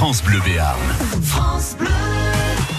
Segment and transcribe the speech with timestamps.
[0.00, 0.80] France Bleu Béarn.
[1.22, 1.86] France Bleu.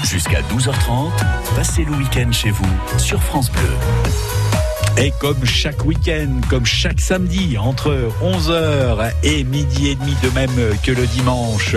[0.04, 1.12] Jusqu'à 12h30,
[1.56, 2.66] passez le week-end chez vous
[2.98, 3.78] sur France Bleu.
[4.98, 10.78] Et comme chaque week-end, comme chaque samedi, entre 11h et midi et demi, de même
[10.84, 11.76] que le dimanche,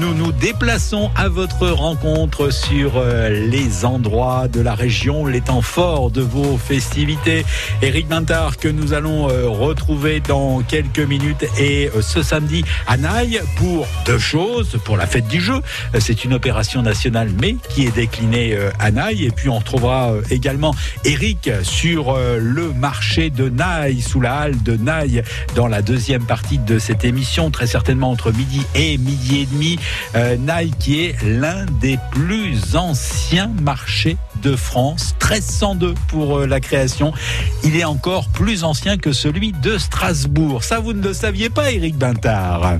[0.00, 5.62] nous nous déplaçons à votre rencontre sur euh, les endroits de la région, les temps
[5.62, 7.44] forts de vos festivités.
[7.82, 12.96] Eric Mintard, que nous allons euh, retrouver dans quelques minutes, et euh, ce samedi à
[12.96, 14.78] Naï pour deux choses.
[14.84, 15.60] Pour la fête du jeu,
[15.98, 19.24] c'est une opération nationale, mais qui est déclinée à Naï.
[19.24, 20.74] Et puis on retrouvera également
[21.04, 25.22] Eric sur le marché de Naï, sous la halle de Naï,
[25.54, 29.78] dans la deuxième partie de cette émission, très certainement entre midi et midi et demi.
[30.14, 36.60] Euh, Naï qui est l'un des plus anciens marchés de France, 1302 pour euh, la
[36.60, 37.12] création.
[37.62, 40.64] Il est encore plus ancien que celui de Strasbourg.
[40.64, 42.78] Ça, vous ne le saviez pas, Eric Bintard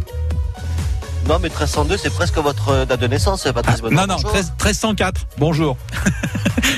[1.26, 5.26] non, mais 1302, c'est presque votre date de naissance, Patrice ah, Non, non, 13, 1304.
[5.38, 5.78] Bonjour.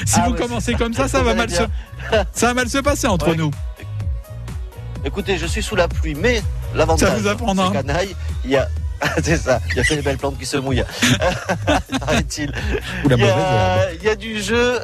[0.06, 1.62] si Ah vous oui, commencez comme ça, ça va mal se,
[2.33, 3.36] ça va mal se passer entre Ouais.
[3.36, 3.50] nous.
[5.05, 6.42] Écoutez, je suis sous la pluie, mais
[6.75, 7.69] l'avantage, Ça vous apprendra.
[7.69, 8.69] c'est qu'à Naï, il y a...
[9.22, 10.84] c'est ça, il y a que les belles plantes qui se mouillent.
[12.00, 12.53] Paraît-il.
[13.05, 14.80] Il il y a du jeu.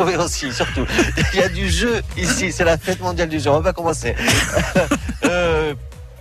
[0.00, 0.86] oui, aussi, surtout.
[1.32, 2.52] Il y a du jeu ici.
[2.52, 3.50] C'est la fête mondiale du jeu.
[3.50, 4.14] On va commencer.
[5.24, 5.74] Euh,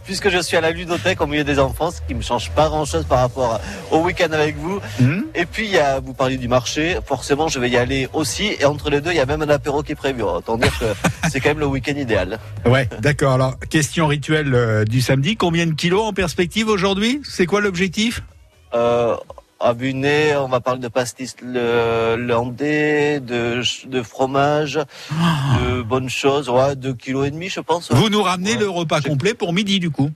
[0.05, 2.67] puisque je suis à la ludothèque au milieu des enfants, ce qui me change pas
[2.69, 3.59] grand chose par rapport
[3.91, 4.79] au week-end avec vous.
[4.99, 6.97] Hmm Et puis, il y a, vous parliez du marché.
[7.05, 8.55] Forcément, je vais y aller aussi.
[8.59, 10.21] Et entre les deux, il y a même un apéro qui est prévu.
[10.21, 10.85] Autant dire que
[11.29, 12.39] c'est quand même le week-end idéal.
[12.65, 13.33] Ouais, d'accord.
[13.33, 15.35] Alors, question rituelle euh, du samedi.
[15.35, 17.21] Combien de kilos en perspective aujourd'hui?
[17.23, 18.21] C'est quoi l'objectif?
[18.73, 19.15] Euh,
[19.59, 24.79] à Bunet, on va parler de pastis landais, de, de fromage,
[25.11, 26.49] de bonnes choses.
[26.49, 27.91] Ouais, deux kilos et demi, je pense.
[27.91, 28.59] Vous nous ramenez Ouais.
[28.59, 30.11] le repas complet pour midi, du coup.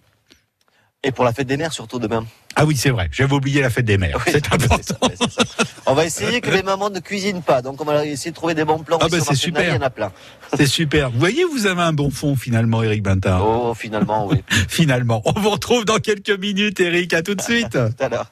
[1.01, 2.25] Et pour la fête des mères, surtout demain.
[2.57, 3.07] Ah oui, c'est vrai.
[3.13, 4.17] J'avais oublié la fête des mères.
[4.17, 4.83] Oui, c'est important.
[4.83, 5.63] ça, ça.
[5.85, 7.61] On va essayer que les mamans ne cuisinent pas.
[7.61, 8.97] Donc, on va essayer de trouver des bons plans.
[9.01, 9.63] Ah ben, c'est super.
[9.63, 10.11] Il y en a plein.
[10.57, 11.09] C'est super.
[11.09, 13.47] Vous voyez, vous avez un bon fond finalement, Eric Bintard.
[13.47, 14.43] Oh, finalement, oui.
[14.67, 15.21] Finalement.
[15.23, 17.13] On vous retrouve dans quelques minutes, Eric.
[17.13, 17.69] À tout de suite.
[17.97, 18.29] Tout à l'heure.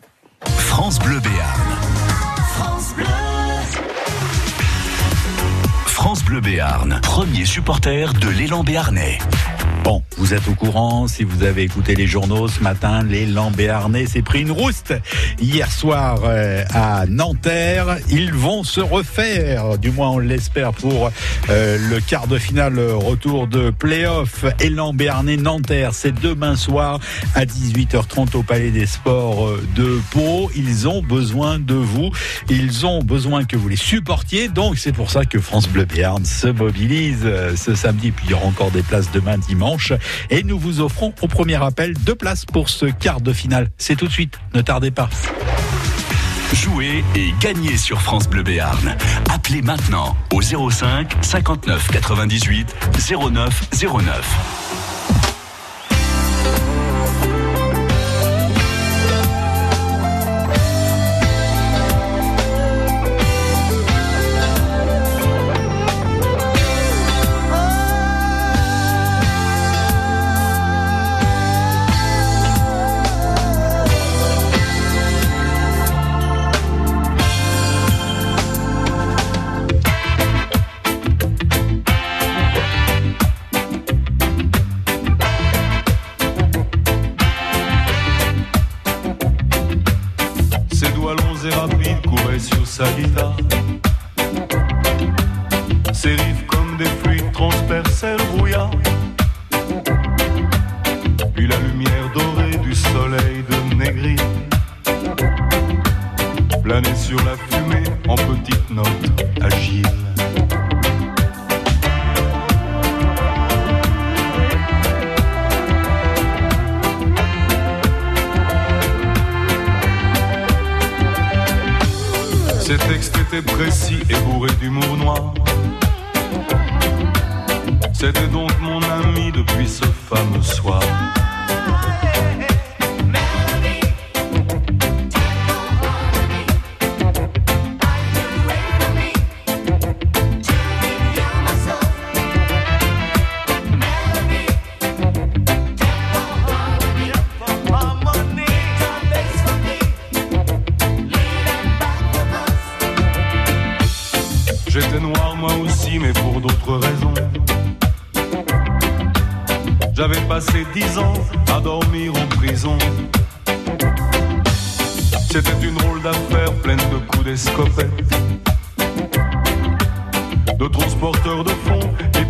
[0.55, 1.77] France Bleu Béarn.
[2.55, 3.05] France Bleu.
[5.85, 9.19] France Bleu Béarn, premier supporter de l'élan béarnais.
[9.87, 14.05] Bon, vous êtes au courant, si vous avez écouté les journaux ce matin, l'élan béarnais
[14.05, 14.93] s'est pris une rouste
[15.39, 17.97] hier soir euh, à Nanterre.
[18.09, 21.09] Ils vont se refaire, du moins on l'espère, pour
[21.49, 24.43] euh, le quart de finale retour de play-off.
[24.59, 26.99] Élan béarnais Nanterre, c'est demain soir
[27.33, 30.51] à 18h30 au Palais des Sports euh, de Pau.
[30.53, 32.11] Ils ont besoin de vous,
[32.49, 36.25] ils ont besoin que vous les supportiez, donc c'est pour ça que France Bleu Béarn
[36.25, 39.37] se mobilise ce samedi, puis il y aura encore des places demain
[40.29, 43.69] Et nous vous offrons au premier appel deux places pour ce quart de finale.
[43.77, 45.09] C'est tout de suite, ne tardez pas.
[46.53, 48.95] Jouez et gagnez sur France Bleu Béarn.
[49.29, 52.75] Appelez maintenant au 05 59 98
[53.09, 54.66] 09 09.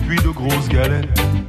[0.07, 1.46] Puis de grosses galettes.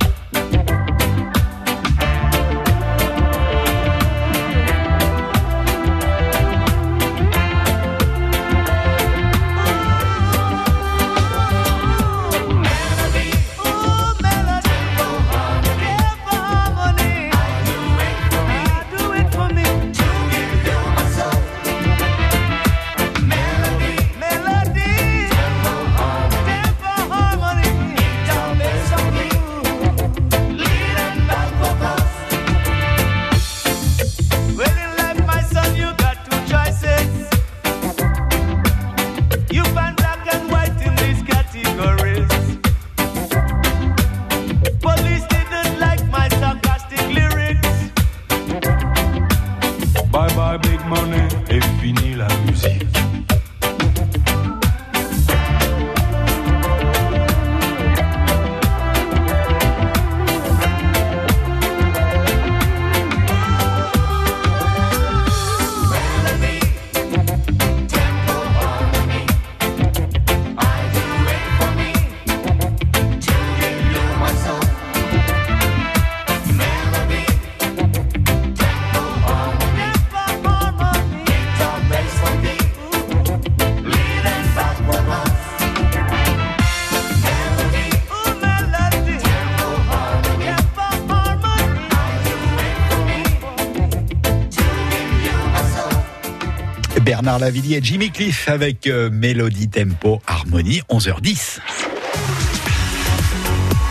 [97.29, 101.59] Bernard Lavillier et Jimmy Cliff avec euh, Mélodie Tempo Harmonie 11h10.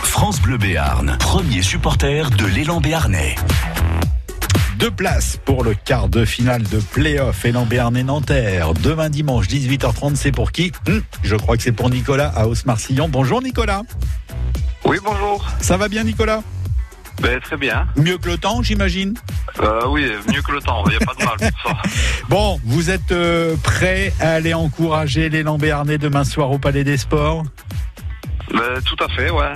[0.02, 3.36] France Bleu Béarn, premier supporter de l'élan béarnais.
[4.80, 8.74] Deux places pour le quart de finale de play-off Élan Béarn et Nanterre.
[8.74, 10.72] Demain dimanche 18h30, c'est pour qui?
[10.88, 13.08] Hum, Je crois que c'est pour Nicolas à Hausse-Marcillon.
[13.08, 13.82] Bonjour Nicolas.
[14.84, 15.46] Oui, bonjour.
[15.60, 16.42] Ça va bien Nicolas?
[17.22, 17.86] Ben, très bien.
[17.96, 19.14] Mieux que le temps, j'imagine?
[19.60, 21.76] Euh, oui, mieux que le temps, il n'y a pas de mal pour ça.
[22.28, 26.96] Bon, vous êtes euh, prêts à aller encourager l'élan béarnais demain soir au Palais des
[26.96, 27.44] Sports?
[28.52, 29.52] Ben, tout à fait, ouais.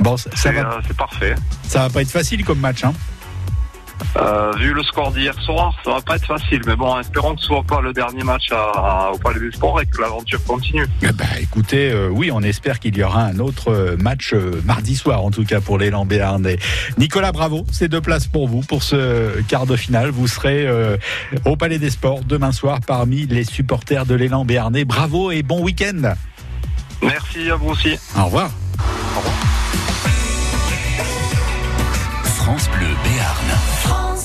[0.00, 1.34] Bon, ça, ça C'est va, euh, c'est parfait.
[1.66, 2.92] ça va pas être facile comme match, hein
[4.18, 6.62] Euh, vu le score d'hier soir, ça va pas être facile.
[6.66, 8.56] Mais bon, espérons que ce soit pas le dernier match à,
[9.06, 10.86] à- au Palais des Sports et que l'aventure continue.
[11.02, 14.62] Eh ben, écoutez, euh, oui, on espère qu'il y aura un autre euh, match euh,
[14.64, 16.56] mardi soir, en tout cas pour l'élan béarnais.
[16.96, 20.10] Nicolas, bravo, c'est deux places pour vous pour ce quart de finale.
[20.10, 20.66] Vous serez
[21.44, 24.84] au Palais des Sports demain soir parmi les supporters de l'élan béarnais.
[24.84, 26.14] Bravo et bon week-end.
[27.02, 27.98] Merci à vous aussi.
[28.18, 28.50] Au revoir.
[32.46, 34.15] France Bleu Béarn.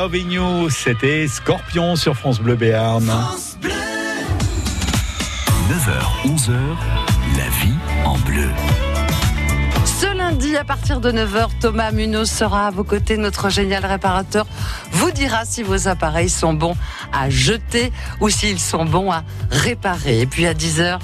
[0.00, 3.04] Loving You, c'était Scorpion sur France Bleu Béarn.
[3.04, 3.66] 9h,
[6.24, 6.52] 11h,
[7.36, 7.74] la vie
[8.06, 8.48] en bleu.
[9.84, 13.18] Ce lundi, à partir de 9h, Thomas Munoz sera à vos côtés.
[13.18, 14.46] Notre génial réparateur
[14.90, 16.76] vous dira si vos appareils sont bons
[17.12, 20.20] à jeter ou s'ils sont bons à réparer.
[20.20, 20.98] Et puis à 10h,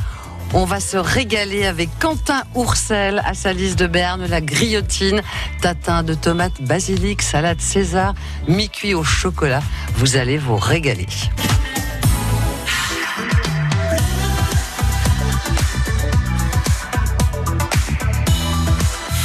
[0.56, 5.20] on va se régaler avec Quentin Oursel à sa liste de Berne, la griotine,
[5.60, 8.14] tatin de tomates, basilic, salade César,
[8.48, 9.60] mi-cuit au chocolat.
[9.96, 11.06] Vous allez vous régaler.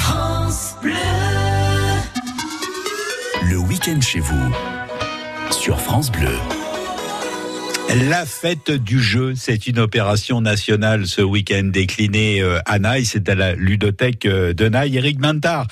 [0.02, 0.94] France Bleu.
[3.50, 4.52] Le week-end chez vous,
[5.50, 6.38] sur France Bleu.
[7.90, 13.28] La fête du jeu, c'est une opération nationale ce week-end déclinée euh, à Naï, c'est
[13.28, 14.98] à la ludothèque euh, de Naï.
[14.98, 15.68] Eric Mantard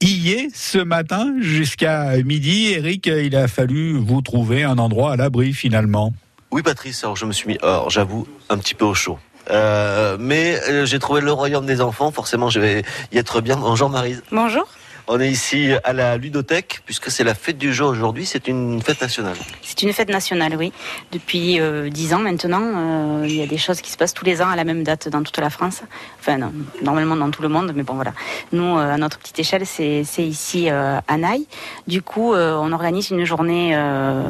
[0.00, 2.72] y est ce matin jusqu'à midi.
[2.72, 6.12] Eric, il a fallu vous trouver un endroit à l'abri finalement.
[6.52, 9.18] Oui, Patrice, alors je me suis mis, alors j'avoue, un petit peu au chaud.
[9.50, 13.56] Euh, mais euh, j'ai trouvé le royaume des enfants, forcément je vais y être bien.
[13.56, 14.22] Bonjour Marise.
[14.32, 14.66] Bonjour.
[15.08, 18.82] On est ici à la ludothèque, puisque c'est la fête du jeu aujourd'hui, c'est une
[18.82, 19.36] fête nationale.
[19.62, 20.72] C'est une fête nationale, oui.
[21.12, 24.24] Depuis euh, dix ans maintenant, euh, il y a des choses qui se passent tous
[24.24, 25.82] les ans à la même date dans toute la France.
[26.18, 26.50] Enfin,
[26.82, 28.14] normalement dans tout le monde, mais bon voilà.
[28.50, 31.46] Nous, euh, à notre petite échelle, c'est ici euh, à Naï.
[31.86, 34.22] Du coup, euh, on organise une journée euh,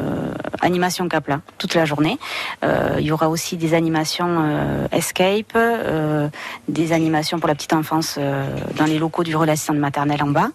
[0.61, 2.19] animation Capla toute la journée.
[2.63, 6.29] Euh, il y aura aussi des animations euh, escape, euh,
[6.67, 10.27] des animations pour la petite enfance euh, dans les locaux du relais de maternelle en
[10.27, 10.49] bas.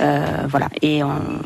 [0.00, 0.68] Euh, voilà.
[0.82, 1.40] Et on,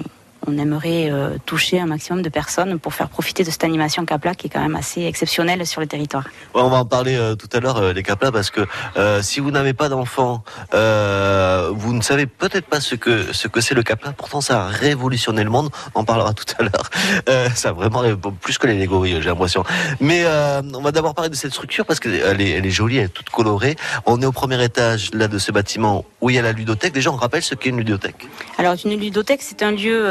[0.46, 4.34] on aimerait euh, toucher un maximum de personnes pour faire profiter de cette animation Capla
[4.34, 6.24] qui est quand même assez exceptionnelle sur le territoire.
[6.54, 9.22] Ouais, on va en parler euh, tout à l'heure, euh, les caplas, parce que euh,
[9.22, 13.60] si vous n'avez pas d'enfant, euh, vous ne savez peut-être pas ce que ce que
[13.60, 14.12] c'est le capla.
[14.12, 15.70] Pourtant, ça a révolutionné le monde.
[15.94, 16.90] On en parlera tout à l'heure.
[17.54, 18.02] Ça a vraiment
[18.40, 19.64] plus que les Lego, j'ai l'impression.
[20.00, 23.06] Mais on va d'abord parler de cette structure parce qu'elle est, elle est jolie, elle
[23.06, 23.76] est toute colorée.
[24.06, 26.92] On est au premier étage là de ce bâtiment où il y a la ludothèque.
[26.92, 28.28] Déjà, on rappelle ce qu'est une ludothèque.
[28.58, 30.04] Alors une ludothèque, c'est un lieu,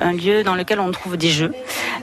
[0.00, 1.52] un lieu dans lequel on trouve des jeux,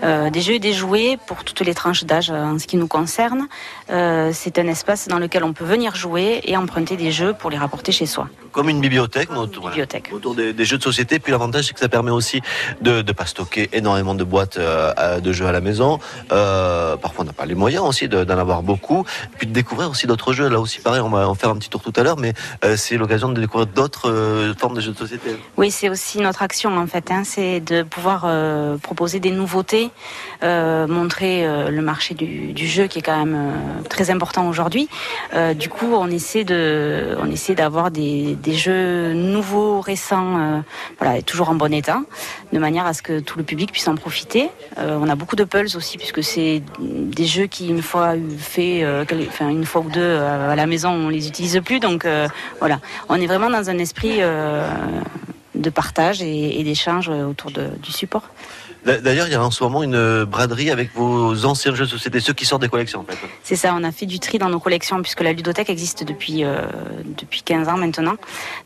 [0.04, 2.78] euh, des jeux et des jouets pour toutes les tranches d'âge euh, en ce qui
[2.78, 3.48] nous concerne.
[3.94, 7.50] Euh, c'est un espace dans lequel on peut venir jouer et emprunter des jeux pour
[7.52, 8.28] les rapporter chez soi.
[8.52, 11.20] Comme une bibliothèque, autour, voilà, autour des, des jeux de société.
[11.20, 12.42] Puis l'avantage, c'est que ça permet aussi
[12.82, 16.00] de ne pas stocker énormément de boîtes euh, de jeux à la maison.
[16.32, 19.06] Euh, parfois, on n'a pas les moyens aussi de- d'en avoir beaucoup.
[19.38, 20.50] Puis de découvrir aussi d'autres jeux.
[20.50, 22.34] Là aussi, pareil, on va en faire un petit tour tout à l'heure, mais
[22.76, 25.36] c'est l'occasion de découvrir d'autres formes de jeux de société.
[25.58, 28.28] Oui, c'est aussi notre action en fait, hein, c'est de pouvoir
[28.82, 29.90] proposer des nouveautés,
[30.42, 33.52] montrer le marché du, du jeu qui est quand même
[33.90, 34.90] très important aujourd'hui.
[35.34, 40.60] Euh, du coup, on essaie de, on essaie d'avoir des, des jeux nouveaux, récents, euh,
[41.00, 42.02] voilà, toujours en bon état,
[42.52, 44.50] de manière à ce que tout le public puisse en profiter.
[44.78, 48.86] Euh, on a beaucoup de pulls aussi, puisque c'est des jeux qui une fois fait,
[49.28, 51.80] enfin une fois ou deux à la maison, on les utilise plus.
[51.80, 52.08] Donc
[52.60, 52.80] voilà,
[53.10, 54.20] on est vraiment dans un esprit.
[55.56, 58.24] de partage et, d'échange autour du support.
[58.86, 61.90] D'a- D'ailleurs, il y a en ce moment une braderie avec vos anciens jeux de
[61.90, 63.06] société, ceux qui sortent des collections.
[63.44, 66.44] C'est ça, on a fait du tri dans nos collections puisque la ludothèque existe depuis,
[66.44, 66.62] euh,
[67.18, 68.16] depuis 15 ans maintenant.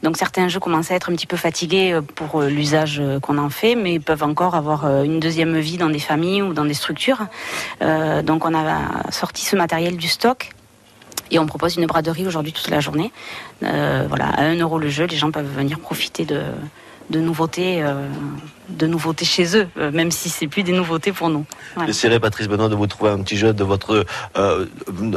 [0.04, 3.20] Donc certains jeux commencent à être un petit peu fatigués euh, pour euh, l'usage euh,
[3.20, 6.54] qu'on en fait, mais peuvent encore avoir euh, une deuxième vie dans des familles ou
[6.54, 7.28] dans des structures.
[7.82, 10.50] Euh, donc on a sorti ce matériel du stock.
[11.30, 13.12] Et on propose une braderie aujourd'hui toute la journée.
[13.64, 16.42] Euh, voilà, à 1 euro le jeu, les gens peuvent venir profiter de,
[17.20, 18.08] nouveautés, euh,
[18.70, 21.46] de nouveautés chez eux, euh, même si c'est plus des nouveautés pour nous.
[21.76, 21.88] Voilà.
[21.88, 24.06] J'essaierai, Patrice Benoît, de vous trouver un petit jeu de votre
[24.38, 24.66] euh,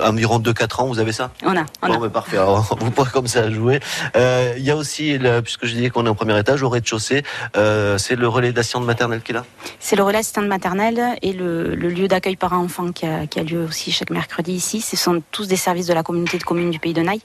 [0.02, 0.86] environ 2-4 ans.
[0.86, 1.30] Vous avez ça?
[1.44, 1.98] On a, on a.
[1.98, 2.38] Mais parfait.
[2.38, 3.80] Alors, vous pourrez comme ça jouer.
[4.16, 7.22] Euh, Il y a aussi, puisque je disais qu'on est au premier étage, au rez-de-chaussée,
[7.56, 9.44] euh, c'est le relais d'assistante maternelle qui est là?
[9.78, 13.42] C'est le relais assistante maternelle et le, le lieu d'accueil parents-enfants qui a, qui a
[13.42, 14.80] lieu aussi chaque mercredi ici.
[14.80, 17.20] Ce sont tous des services de la communauté de communes du Pays de Naï.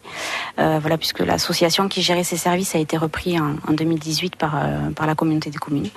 [0.58, 4.60] Voilà, puisque l'association qui gérait ces services a été repris en, en 2018 par,
[4.96, 5.90] par la communauté des communes.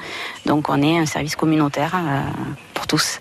[0.47, 2.21] Donc on est un service communautaire euh,
[2.75, 3.19] pour tous.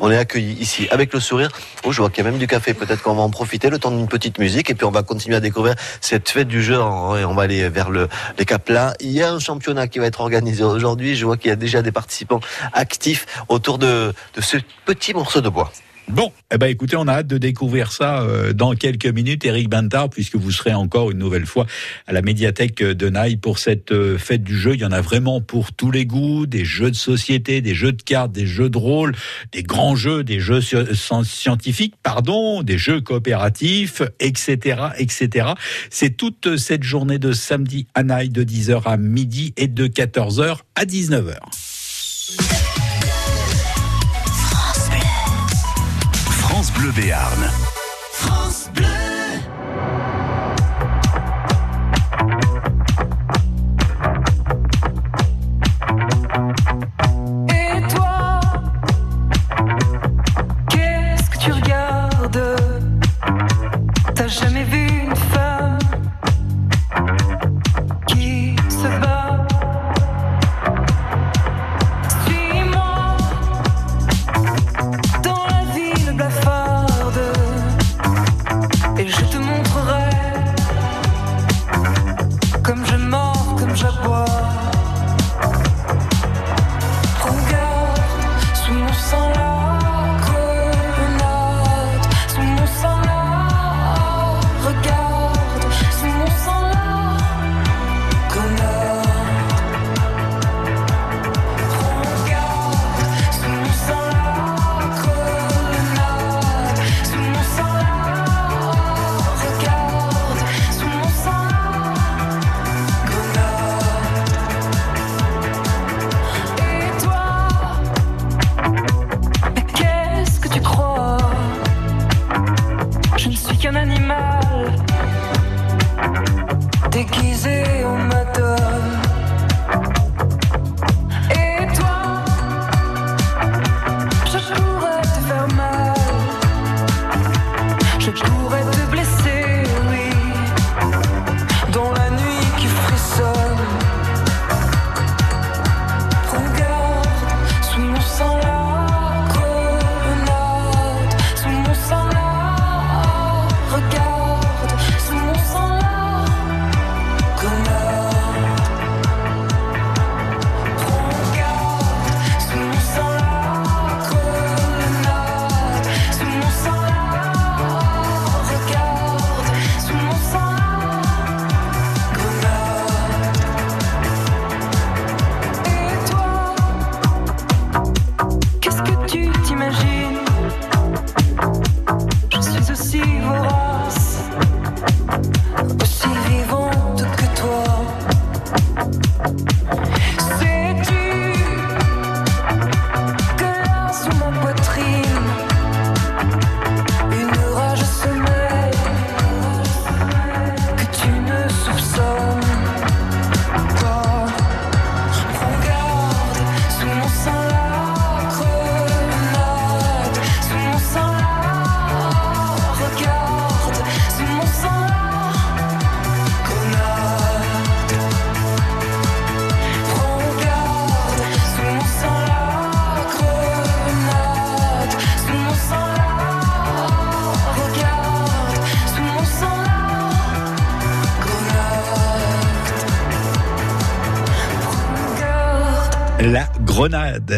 [0.00, 1.50] On est accueillis ici avec le sourire.
[1.84, 2.72] Oh, je vois qu'il y a même du café.
[2.72, 5.36] Peut-être qu'on va en profiter le temps d'une petite musique et puis on va continuer
[5.36, 6.80] à découvrir cette fête du jeu.
[6.80, 8.94] On va aller vers le, les Caplas.
[9.00, 11.16] Il y a un championnat qui va être organisé aujourd'hui.
[11.16, 12.40] Je vois qu'il y a déjà des participants
[12.72, 15.72] actifs autour de ce petit morceau de bois.
[16.12, 19.68] Bon, eh ben écoutez, on a hâte de découvrir ça euh, dans quelques minutes, Eric
[19.68, 21.66] Bintard, puisque vous serez encore une nouvelle fois
[22.08, 24.74] à la médiathèque de Naï pour cette euh, fête du jeu.
[24.74, 27.92] Il y en a vraiment pour tous les goûts, des jeux de société, des jeux
[27.92, 29.14] de cartes, des jeux de rôle,
[29.52, 35.50] des grands jeux, des jeux sci- sci- scientifiques, pardon, des jeux coopératifs, etc., etc.
[35.90, 40.58] C'est toute cette journée de samedi à Naï de 10h à midi et de 14h
[40.74, 41.36] à 19h.
[48.12, 48.70] France.
[57.48, 58.40] Et toi,
[60.70, 62.56] qu'est-ce que tu regardes?
[64.14, 64.79] T'as jamais vu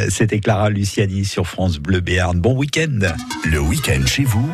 [0.09, 2.41] c'était Clara Luciani sur France Bleu Béarn.
[2.41, 3.01] Bon week-end.
[3.45, 4.49] Le week-end chez vous.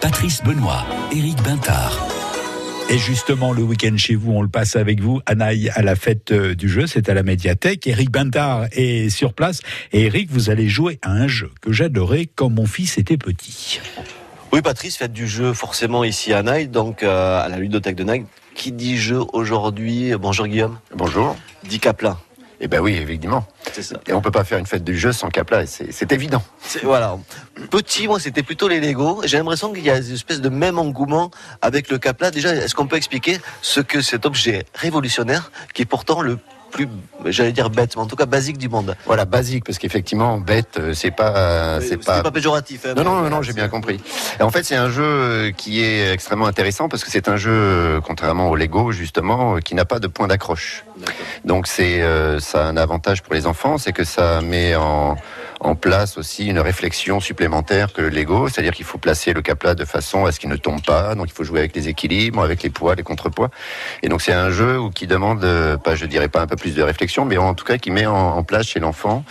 [0.00, 2.06] Patrice Benoît, Éric Bintard.
[2.90, 6.32] Et justement, le week-end chez vous, on le passe avec vous, Anaï, à la fête
[6.32, 7.86] euh, du jeu, c'est à la médiathèque.
[7.86, 9.60] Eric Bintard est sur place.
[9.92, 13.80] Et Eric, vous allez jouer à un jeu que j'adorais quand mon fils était petit.
[14.52, 18.04] Oui, Patrice, faites du jeu forcément ici à Naï, donc euh, à la ludothèque de
[18.04, 18.24] Naï.
[18.54, 20.12] Qui dit jeu aujourd'hui?
[20.20, 20.78] Bonjour Guillaume.
[20.94, 21.36] Bonjour.
[21.66, 22.18] Dit Capla.
[22.60, 23.46] Eh ben oui, évidemment.
[23.80, 23.96] Ça.
[24.06, 26.42] Et on peut pas faire une fête du jeu sans Capla, c'est évident.
[26.82, 27.16] Voilà.
[27.70, 29.22] Petit, moi, c'était plutôt les Lego.
[29.24, 31.30] J'ai l'impression qu'il y a une espèce de même engouement
[31.62, 32.30] avec le Capla.
[32.30, 36.38] Déjà, est-ce qu'on peut expliquer ce que cet objet révolutionnaire, qui est pourtant le
[36.70, 36.88] plus,
[37.26, 40.78] j'allais dire bête, mais en tout cas basique du monde Voilà, basique, parce qu'effectivement, bête,
[40.78, 42.22] euh, c'est pas, euh, c'est pas.
[42.22, 42.86] pas péjoratif.
[42.86, 44.00] hein, Non, non, non, non, j'ai bien compris.
[44.40, 47.36] Et en fait, c'est un jeu euh, qui est extrêmement intéressant parce que c'est un
[47.36, 50.84] jeu, contrairement au Lego, justement, qui n'a pas de point d'accroche.
[51.44, 55.16] Donc, c'est, euh, ça a un avantage pour les enfants, c'est que ça met en,
[55.62, 59.74] en place aussi une réflexion supplémentaire que le Lego, c'est-à-dire qu'il faut placer le capla
[59.74, 62.42] de façon à ce qu'il ne tombe pas, donc il faut jouer avec les équilibres,
[62.42, 63.50] avec les poids, les contrepoids.
[64.02, 66.74] Et donc c'est un jeu qui demande, euh, pas je dirais pas un peu plus
[66.74, 69.24] de réflexion, mais en tout cas qui met en, place chez l'enfant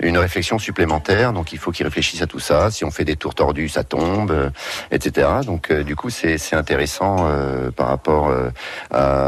[0.00, 1.32] une réflexion supplémentaire.
[1.32, 2.70] Donc il faut qu'il réfléchisse à tout ça.
[2.70, 4.50] Si on fait des tours tordus, ça tombe, euh,
[4.90, 5.28] etc.
[5.46, 7.30] Donc du coup c'est intéressant
[7.76, 8.30] par rapport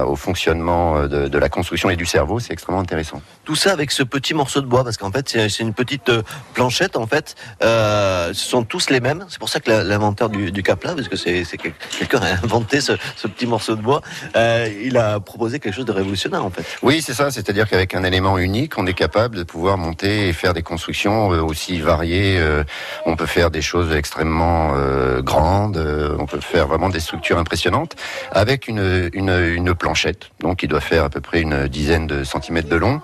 [0.07, 2.41] au fonctionnement de la construction et du cerveau.
[2.41, 3.21] C'est extrêmement intéressant.
[3.45, 6.23] Tout ça avec ce petit morceau de bois, parce qu'en fait, c'est une petite euh,
[6.55, 7.35] planchette, en fait.
[7.63, 9.25] Euh, ce sont tous les mêmes.
[9.29, 12.33] C'est pour ça que l'inventeur du, du Capla, parce que c'est c'est quel- quelqu'un a
[12.45, 14.01] inventé ce, ce petit morceau de bois,
[14.37, 16.65] euh, il a proposé quelque chose de révolutionnaire, en fait.
[16.83, 17.31] Oui, c'est ça.
[17.31, 21.29] C'est-à-dire qu'avec un élément unique, on est capable de pouvoir monter et faire des constructions
[21.29, 22.37] aussi variées.
[22.39, 22.63] euh,
[23.07, 24.73] On peut faire des choses extrêmement
[25.21, 25.79] grandes.
[26.19, 27.97] On peut faire vraiment des structures impressionnantes
[28.31, 32.25] avec une, une, une planchette, donc qui doit faire à peu près une dizaine de
[32.25, 33.01] centimètres de long.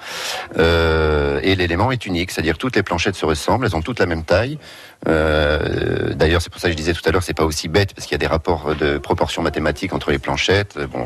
[0.59, 4.07] Euh, et l'élément est unique, c'est-à-dire toutes les planchettes se ressemblent, elles ont toutes la
[4.07, 4.59] même taille.
[5.09, 7.93] Euh, D'ailleurs, c'est pour ça que je disais tout à l'heure, c'est pas aussi bête
[7.95, 10.75] parce qu'il y a des rapports de proportions mathématiques entre les planchettes.
[10.77, 11.05] euh, Bon,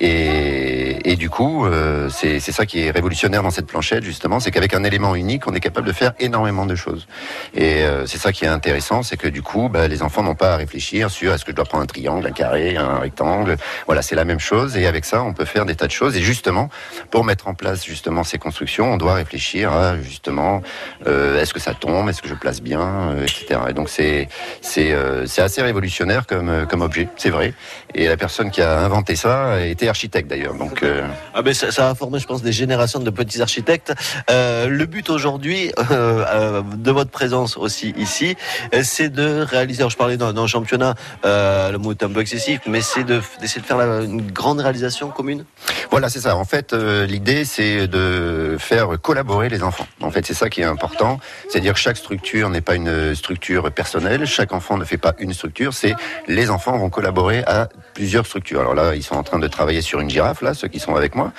[0.00, 4.50] et, et du coup, euh, c'est ça qui est révolutionnaire dans cette planchette justement, c'est
[4.50, 7.06] qu'avec un élément unique, on est capable de faire énormément de choses.
[7.54, 10.54] Et c'est ça qui est intéressant, c'est que du coup, bah, les enfants n'ont pas
[10.54, 13.56] à réfléchir sur est-ce que je dois prendre un triangle, un carré, un rectangle.
[13.86, 14.76] Voilà, c'est la même chose.
[14.76, 16.16] Et avec ça, on peut faire des tas de choses.
[16.16, 16.68] Et justement,
[17.10, 20.62] pour mettre en place justement ces constructions, on doit réfléchir à justement
[21.06, 23.60] euh, est-ce que ça tombe, est-ce que je place bien, euh, etc.
[23.68, 24.28] Et donc c'est
[24.60, 27.54] c'est euh, c'est assez révolutionnaire comme euh, comme objet, c'est vrai.
[27.94, 30.54] Et la personne qui a inventé ça était architecte d'ailleurs.
[30.54, 33.92] Donc euh, Ah ben ça, ça a formé, je pense, des générations de petits architectes.
[34.30, 38.36] Euh, le but aujourd'hui euh, euh, de votre présence aussi ici,
[38.74, 39.80] euh, c'est de réaliser.
[39.82, 43.20] Alors, je parlais d'un championnat, euh, le mot est un peu excessif, mais c'est de-
[43.40, 45.44] d'essayer de faire la- une grande réalisation commune.
[45.90, 46.36] Voilà, c'est ça.
[46.36, 49.86] En fait, euh, l'idée, c'est de faire collaborer les enfants.
[50.00, 51.20] En fait, c'est ça qui est important.
[51.48, 54.26] C'est-à-dire que chaque structure n'est pas une structure personnelle.
[54.26, 55.72] Chaque enfant ne fait pas une structure.
[55.74, 55.94] C'est
[56.26, 58.60] les enfants vont collaborer à plusieurs structures.
[58.60, 60.96] Alors là, ils sont en train de travailler sur une girafe, là, ceux qui sont
[60.96, 61.32] avec moi.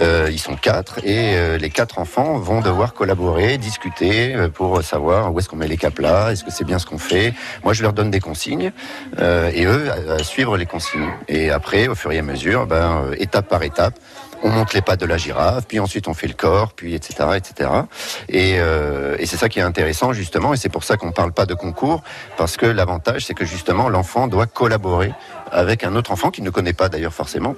[0.00, 4.82] Euh, ils sont quatre et euh, les quatre enfants vont devoir collaborer, discuter euh, pour
[4.82, 7.34] savoir où est-ce qu'on met les caplas, est-ce que c'est bien ce qu'on fait.
[7.64, 8.72] Moi, je leur donne des consignes
[9.18, 9.90] euh, et eux
[10.22, 11.10] suivre les consignes.
[11.26, 13.94] Et après, au fur et à mesure, ben, euh, étape par étape,
[14.42, 17.30] on monte les pattes de la girafe, puis ensuite on fait le corps, puis etc.
[17.36, 17.70] etc.
[18.28, 21.12] Et, euh, et c'est ça qui est intéressant justement, et c'est pour ça qu'on ne
[21.12, 22.02] parle pas de concours,
[22.36, 25.12] parce que l'avantage c'est que justement l'enfant doit collaborer
[25.52, 27.56] avec un autre enfant qu'il ne connaît pas d'ailleurs forcément.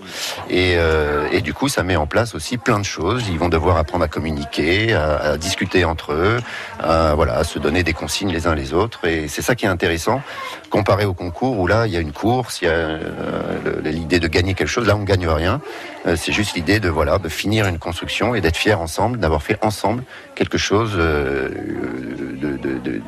[0.49, 3.25] Et, euh, et du coup, ça met en place aussi plein de choses.
[3.29, 6.39] Ils vont devoir apprendre à communiquer, à, à discuter entre eux,
[6.79, 9.07] à, voilà, à se donner des consignes les uns les autres.
[9.07, 10.23] Et c'est ça qui est intéressant,
[10.71, 14.21] comparé au concours où là, il y a une course, il y a euh, l'idée
[14.21, 14.87] de gagner quelque chose.
[14.87, 15.61] Là, on gagne rien.
[16.07, 19.43] Euh, c'est juste l'idée de voilà, de finir une construction et d'être fiers ensemble, d'avoir
[19.43, 20.05] fait ensemble
[20.35, 21.51] quelque chose euh,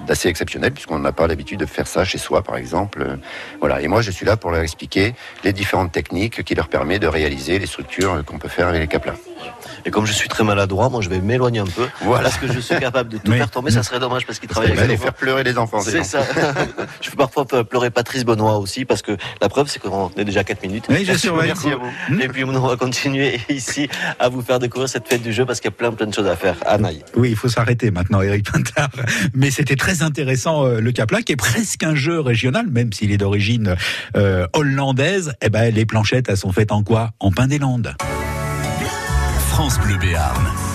[0.07, 3.19] d'assez exceptionnel, puisqu'on n'a pas l'habitude de faire ça chez soi, par exemple.
[3.61, 3.81] Voilà.
[3.81, 7.07] Et moi, je suis là pour leur expliquer les différentes techniques qui leur permettent de
[7.07, 9.15] réaliser les structures qu'on peut faire avec les caplas.
[9.85, 11.89] Et comme je suis très maladroit, moi je vais m'éloigner un peu.
[12.03, 12.25] Voilà.
[12.25, 13.71] Parce que je suis capable de tout faire tomber.
[13.71, 15.81] Ça serait dommage parce qu'il travaille avec les faire pleurer les enfants.
[15.81, 16.23] C'est ça.
[17.01, 20.45] je peux parfois pleurer Patrice Benoît aussi parce que la preuve c'est qu'on est déjà
[20.45, 20.85] 4 minutes.
[20.89, 21.49] Oui, je surveille.
[21.49, 22.21] Merci à vous.
[22.21, 25.61] Et puis on va continuer ici à vous faire découvrir cette fête du jeu parce
[25.61, 26.57] qu'il y a plein plein de choses à faire.
[26.67, 27.03] Anaï.
[27.17, 28.91] Oui, il faut s'arrêter maintenant, Eric Pintard.
[29.35, 33.13] Mais c'était très intéressant, euh, le Capla, qui est presque un jeu régional, même s'il
[33.13, 33.77] est d'origine
[34.17, 35.35] euh, hollandaise.
[35.43, 37.11] Eh ben, les planchettes, elles sont faites en quoi?
[37.21, 37.95] En pain des Landes.
[39.53, 40.72] France Bleu Béarn.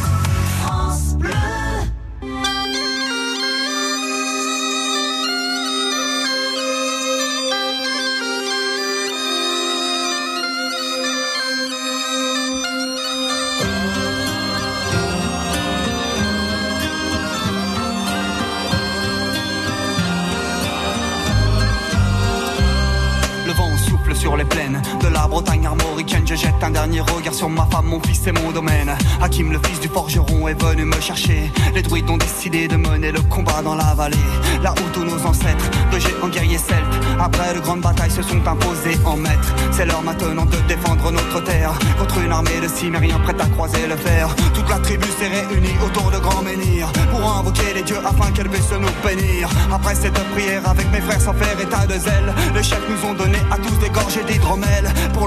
[25.38, 28.90] Bretagne armoricaine, je jette un dernier regard sur ma femme, mon fils et mon domaine.
[29.22, 31.52] Hakim, le fils du forgeron, est venu me chercher.
[31.76, 34.18] Les druides ont décidé de mener le combat dans la vallée.
[34.64, 36.82] Là où tous nos ancêtres, de géants guerriers celtes,
[37.20, 39.54] après de grandes batailles, se sont imposés en maîtres.
[39.72, 43.86] C'est l'heure maintenant de défendre notre terre contre une armée de cimériens prête à croiser
[43.88, 44.36] le fer.
[44.56, 48.50] Toute la tribu s'est réunie autour de grands menhirs pour invoquer les dieux afin qu'elle
[48.50, 49.50] puisse nous bénir.
[49.72, 53.14] Après cette prière, avec mes frères sans faire état de zèle, les chefs nous ont
[53.14, 55.27] donné à tous des gorgées d'hydromel pour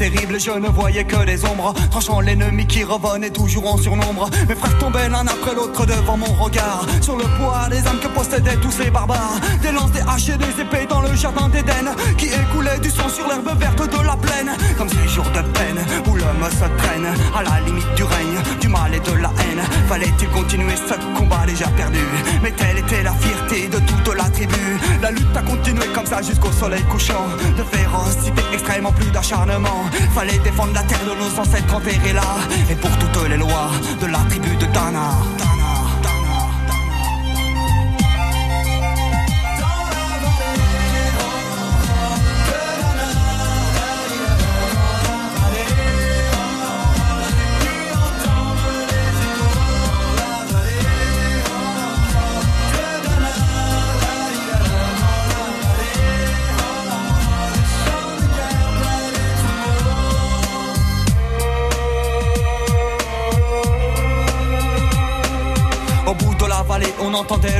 [0.00, 4.30] Terrible, je ne voyais que des ombres, tranchant l'ennemi qui revenait toujours en surnombre.
[4.48, 8.56] Mes tombaient l'un après l'autre devant mon regard, sur le poids des âmes que possédaient
[8.56, 9.38] tous ces barbares.
[9.62, 13.08] Des lances, des haches et des épées dans le jardin d'Éden, qui écoulait du sang
[13.08, 14.50] sur l'herbe verte de la plaine.
[14.78, 18.68] Comme ces jours de peine, où l'homme se traîne, à la limite du règne, du
[18.68, 19.62] mal et de la haine.
[19.88, 22.04] Fallait-il continuer ce combat déjà perdu?
[22.42, 24.78] Mais telle était la fierté de toute la tribu.
[25.02, 27.26] La lutte a continué comme ça jusqu'au soleil couchant.
[27.56, 29.84] De férocité extrêmement plus d'acharnement.
[30.14, 32.22] Fallait défendre la terre de nos ancêtres enterrés là.
[32.70, 34.69] Et pour toutes les lois de la tribu de.
[34.72, 35.59] Dana, Dana.
[67.20, 67.59] La vallée, on entendait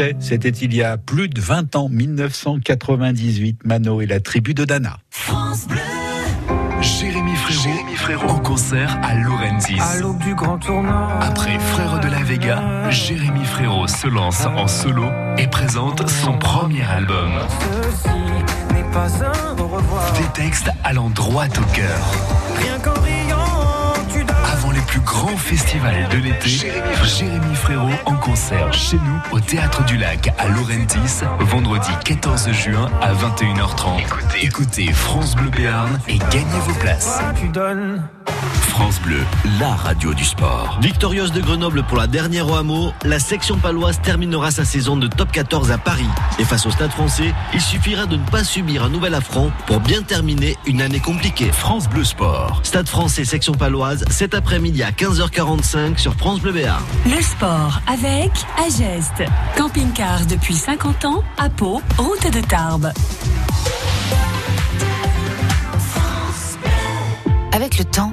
[0.00, 4.64] Succès C'était il y a plus de 20 ans, 1998, Mano et la tribu de
[4.64, 4.98] Dana.
[6.80, 7.36] Jérémy
[7.94, 9.78] Frérot, en concert à Lorenzis.
[9.78, 11.08] À l'aube du grand tournoi.
[11.20, 15.04] Après Frère de la Vega, Jérémy Frérot se lance en solo
[15.36, 17.30] et présente son premier album.
[17.82, 20.12] Ceci n'est pas un au revoir.
[20.14, 22.14] Des textes allant droit au cœur.
[22.56, 23.29] Rien qu'en riant,
[24.90, 26.48] plus grands festivals de l'été,
[27.04, 32.90] Jérémy Frérot en concert chez nous au Théâtre du Lac à Laurentis, vendredi 14 juin
[33.00, 34.02] à 21h30.
[34.42, 37.20] Écoutez, France Bleu Béarn et gagnez vos places.
[38.80, 39.20] France Bleu,
[39.60, 40.78] la radio du sport.
[40.80, 45.06] Victorieuse de Grenoble pour la dernière au hameau, la section paloise terminera sa saison de
[45.06, 46.08] top 14 à Paris.
[46.38, 49.80] Et face au stade français, il suffira de ne pas subir un nouvel affront pour
[49.80, 51.52] bien terminer une année compliquée.
[51.52, 52.60] France Bleu Sport.
[52.62, 56.82] Stade français section paloise, cet après-midi à 15h45 sur France Bleu Béarn.
[57.04, 58.30] Le sport avec
[58.64, 59.30] Ageste.
[59.58, 62.90] Camping-car depuis 50 ans à Pau, route de Tarbes.
[67.52, 68.12] Avec le temps,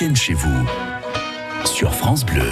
[0.00, 0.66] chez vous.
[1.66, 2.50] Sur France Bleu.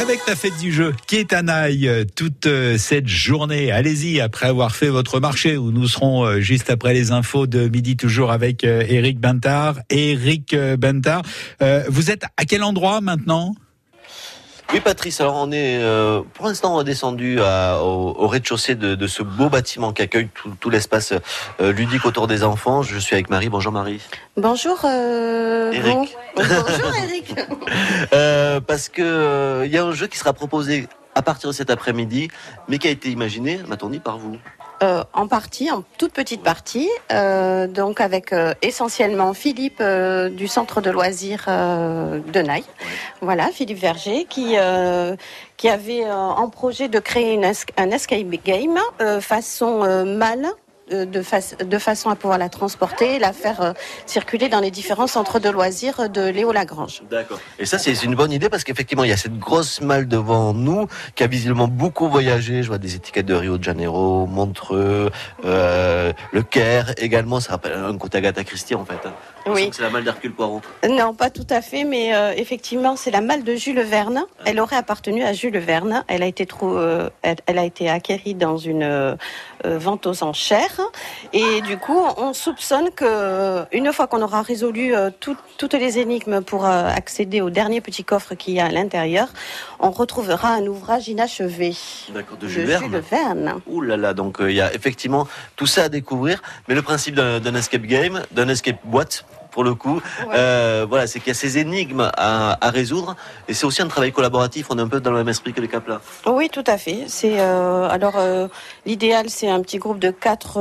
[0.00, 3.70] Avec la fête du jeu qui est à Naï euh, toute euh, cette journée.
[3.70, 7.68] Allez-y après avoir fait votre marché où nous serons euh, juste après les infos de
[7.68, 9.80] midi toujours avec Eric Bentard.
[9.90, 11.20] Eric Bentard,
[11.60, 13.54] euh, vous êtes à quel endroit maintenant?
[14.72, 19.06] Oui, Patrice, alors on est euh, pour l'instant redescendu à- au, au rez-de-chaussée de, de
[19.08, 21.12] ce beau bâtiment qui accueille tout, tout l'espace
[21.60, 22.82] euh, ludique autour des enfants.
[22.82, 23.48] Je suis avec Marie.
[23.48, 24.00] Bonjour Marie.
[24.36, 24.78] Bonjour.
[24.84, 26.16] euh, Eric.
[26.36, 26.42] bon.
[26.44, 27.34] Bonjour Eric.
[28.12, 31.54] Euh, parce que euh, il y a un jeu qui sera proposé à partir de
[31.54, 32.28] cet après-midi,
[32.68, 34.36] mais qui a été imaginé, m'a-t-on dit, par vous?
[34.82, 40.80] Euh, en partie, en toute petite partie, euh, donc avec euh, essentiellement Philippe du centre
[40.80, 42.64] de loisirs de Naï.
[43.20, 44.56] Voilà, Philippe Verger, qui
[45.56, 48.78] qui avait en projet de créer une un escape game
[49.20, 50.04] façon euh,
[50.90, 53.72] De, fa- de façon à pouvoir la transporter, la faire euh,
[54.06, 57.02] circuler dans les différents centres de loisirs de Léo Lagrange.
[57.08, 57.38] D'accord.
[57.60, 60.52] Et ça, c'est une bonne idée parce qu'effectivement, il y a cette grosse malle devant
[60.52, 62.64] nous qui a visiblement beaucoup voyagé.
[62.64, 65.12] Je vois des étiquettes de Rio de Janeiro, Montreux,
[65.44, 67.38] euh, le Caire également.
[67.38, 68.98] Ça rappelle un côté Agatha Christie en fait.
[69.46, 69.70] Oui.
[69.72, 70.60] C'est la malle d'Hercule Poirot.
[70.88, 74.24] Non, pas tout à fait, mais euh, effectivement, c'est la malle de Jules Verne.
[74.44, 76.04] Elle aurait appartenu à Jules Verne.
[76.08, 79.16] Elle a été, trou- euh, elle, elle a été acquérie dans une euh,
[79.64, 80.80] vente aux enchères.
[81.32, 86.42] Et du coup, on soupçonne que une fois qu'on aura résolu tout- toutes les énigmes
[86.42, 89.28] pour accéder au dernier petit coffre qu'il y a à l'intérieur,
[89.78, 91.74] on retrouvera un ouvrage inachevé
[92.14, 92.84] D'accord, de de Jules Verne.
[92.84, 93.54] Jules Verne.
[93.66, 95.26] Ouh là là, donc il y a effectivement
[95.56, 96.42] tout ça à découvrir.
[96.68, 100.00] Mais le principe d'un d'un escape game, d'un escape boîte, pour le coup,
[100.34, 103.16] euh, voilà, c'est qu'il y a ces énigmes à, à résoudre.
[103.48, 104.66] Et c'est aussi un travail collaboratif.
[104.70, 106.00] On est un peu dans le même esprit que les Caplas.
[106.26, 107.04] Oui, tout à fait.
[107.08, 108.48] C'est euh, alors euh,
[108.86, 110.58] l'idéal, c'est un petit groupe de quatre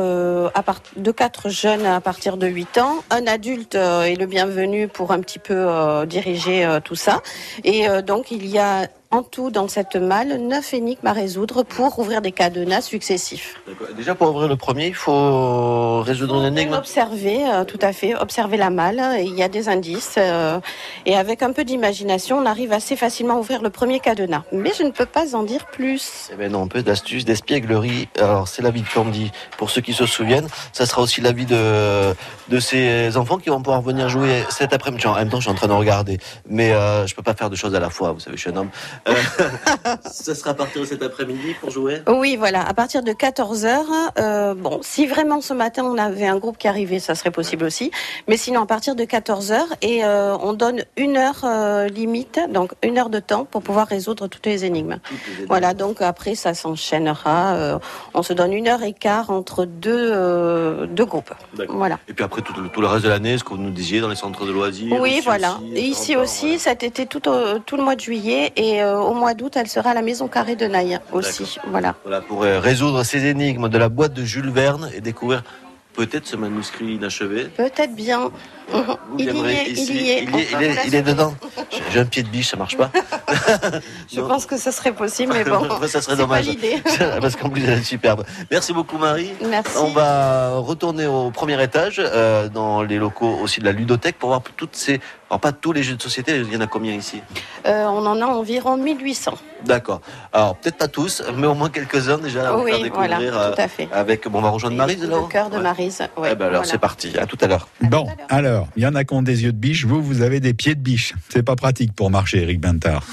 [0.53, 3.03] à part- de quatre jeunes à partir de 8 ans.
[3.09, 5.67] Un adulte est le bienvenu pour un petit peu
[6.07, 7.21] diriger tout ça.
[7.63, 11.97] Et donc il y a en tout dans cette malle neuf énigmes à résoudre pour
[11.97, 13.59] ouvrir des cadenas successifs.
[13.97, 16.73] Déjà, pour ouvrir le premier, il faut résoudre une énigme.
[16.73, 19.01] Observer, euh, tout à fait, observer la malle.
[19.19, 20.59] Il y a des indices euh,
[21.07, 24.43] et avec un peu d'imagination, on arrive assez facilement à ouvrir le premier cadenas.
[24.51, 26.29] Mais je ne peux pas en dire plus.
[26.31, 28.09] Eh ben non, un peu d'astuce, d'espièglerie.
[28.19, 29.31] Alors, c'est l'avis de Candy.
[29.57, 32.13] Pour ceux qui se souviennent, ça sera aussi l'avis de,
[32.47, 35.07] de ces enfants qui vont pouvoir venir jouer cet après-midi.
[35.07, 36.19] En même temps, je suis en train de regarder.
[36.47, 38.11] Mais euh, je peux pas faire deux choses à la fois.
[38.11, 38.69] Vous savez, je suis un homme.
[39.07, 39.13] Euh,
[40.11, 44.55] ça sera à partir de cet après-midi pour jouer Oui, voilà, à partir de 14h.
[44.55, 47.91] bon, si vraiment ce matin on avait un groupe qui arrivait, ça serait possible aussi.
[48.27, 52.71] Mais sinon, à partir de 14h, et euh, on donne une heure euh, limite, donc
[52.83, 54.97] une heure de temps pour pouvoir résoudre toutes les énigmes.
[55.47, 57.53] Voilà, donc après ça s'enchaînera.
[57.55, 57.79] euh,
[58.13, 61.33] on se donne une heure et quart entre deux, euh, deux groupes.
[61.69, 61.99] Voilà.
[62.07, 64.07] Et puis après, tout, tout le reste de l'année, ce que vous nous disiez dans
[64.09, 64.97] les centres de loisirs.
[64.99, 65.57] Oui, ici voilà.
[65.61, 69.13] aussi, Et ici aussi, cet été, tout, tout le mois de juillet et euh, au
[69.13, 71.57] mois d'août, elle sera à la Maison Carrée de Naï aussi.
[71.67, 71.95] Voilà.
[72.03, 75.43] Voilà, pour euh, résoudre ces énigmes de la boîte de Jules Verne et découvrir
[75.93, 77.45] peut-être ce manuscrit inachevé.
[77.45, 78.29] Peut-être bien.
[78.71, 78.83] Vous
[79.17, 79.87] Il y est, ici.
[79.89, 80.23] il y est.
[80.23, 81.01] Il, est, peut il est- vous il est l'assurer.
[81.01, 81.33] dedans.
[81.91, 82.89] J'ai- un pied de biche, ça marche pas.
[84.13, 85.67] Je pense que ce serait possible, mais bon.
[85.87, 86.47] ça serait dommage.
[86.55, 87.19] Pas.
[87.19, 88.23] Parce qu'en plus, elle est superbe.
[88.51, 89.31] Merci beaucoup, Marie.
[89.49, 89.75] Merci.
[89.77, 94.29] On va retourner au premier étage, euh, dans les locaux aussi de la ludothèque, pour
[94.29, 95.01] voir toutes ces.
[95.29, 97.21] Alors, pas tous les jeux de société, il y en a combien ici
[97.67, 99.33] Euh, on en a environ 1800.
[99.63, 100.01] D'accord.
[100.33, 103.09] Alors, peut-être pas tous, mais au moins quelques-uns déjà à vous Oui, faire découvrir.
[103.09, 103.87] voilà, tout euh, à fait.
[103.93, 105.99] Avec, bon, on va rejoindre Marie, là Le cœur de Marise.
[106.17, 106.63] ouais, Eh ben alors, voilà.
[106.63, 107.15] c'est parti.
[107.19, 107.67] À tout à l'heure.
[107.81, 110.39] Bon, alors, il y en a qui ont des yeux de biche, vous, vous avez
[110.39, 111.13] des pieds de biche.
[111.29, 113.03] C'est pas pratique pour marcher, Eric Bentard.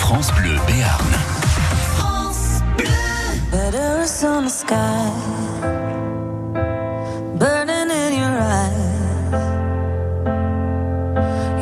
[0.00, 1.12] France Bleu Béarn.
[1.96, 2.62] France
[4.20, 5.37] the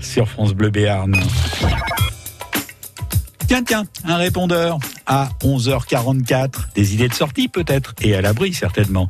[0.00, 1.14] Sur France Bleu Béarn.
[3.46, 6.74] Tiens, tiens, un répondeur à 11h44.
[6.74, 9.06] Des idées de sortie peut-être et à l'abri certainement.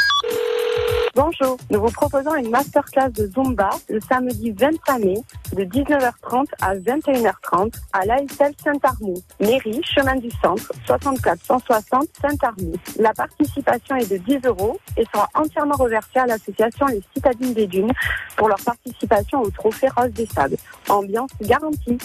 [1.14, 5.16] Bonjour, nous vous proposons une masterclass de Zumba le samedi 25 mai
[5.52, 12.72] de 19h30 à 21h30 à l'ASL Saint-Armou, mairie, chemin du centre, 64 160 Saint-Armou.
[12.98, 17.66] La participation est de 10 euros et sera entièrement reversée à l'association Les Citadines des
[17.66, 17.92] Dunes
[18.38, 20.56] pour leur participation au Trophée Rose des Sables.
[20.88, 21.98] Ambiance garantie.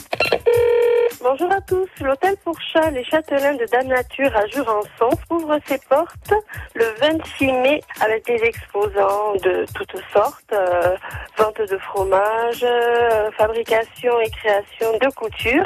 [1.21, 1.89] Bonjour à tous.
[2.01, 6.33] L'hôtel pour chats Les Châtelains de Dame Nature à Jurançon ouvre ses portes
[6.75, 8.37] le 26 mai avec des
[8.97, 10.95] de toutes sortes, euh,
[11.37, 15.63] vente de fromage, euh, fabrication et création de couture,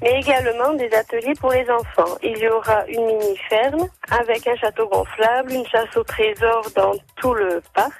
[0.00, 2.16] mais également des ateliers pour les enfants.
[2.22, 7.34] Il y aura une mini-ferme avec un château gonflable, une chasse au trésor dans tout
[7.34, 7.92] le parc,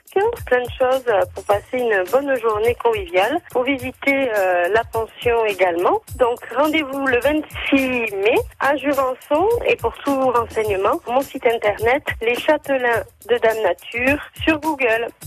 [0.46, 1.04] plein de choses
[1.34, 6.00] pour passer une bonne journée conviviale, pour visiter euh, la pension également.
[6.16, 12.34] Donc rendez-vous le 26 mai à Jurançon et pour tout renseignement, mon site internet Les
[12.34, 14.60] Châtelains de Dame Nature sur.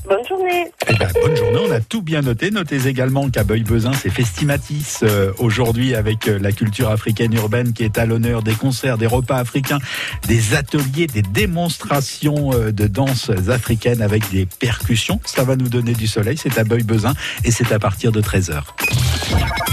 [0.05, 0.71] Bonne journée.
[0.87, 2.49] Eh ben, bonne journée, on a tout bien noté.
[2.49, 7.83] Notez également qu'à Beuil-Bezin, c'est Festimatis euh, aujourd'hui avec euh, la culture africaine urbaine qui
[7.83, 9.79] est à l'honneur des concerts, des repas africains,
[10.27, 15.19] des ateliers, des démonstrations euh, de danse africaine avec des percussions.
[15.25, 17.13] Ça va nous donner du soleil, c'est à Beuil-Bezin
[17.43, 18.61] et c'est à partir de 13h.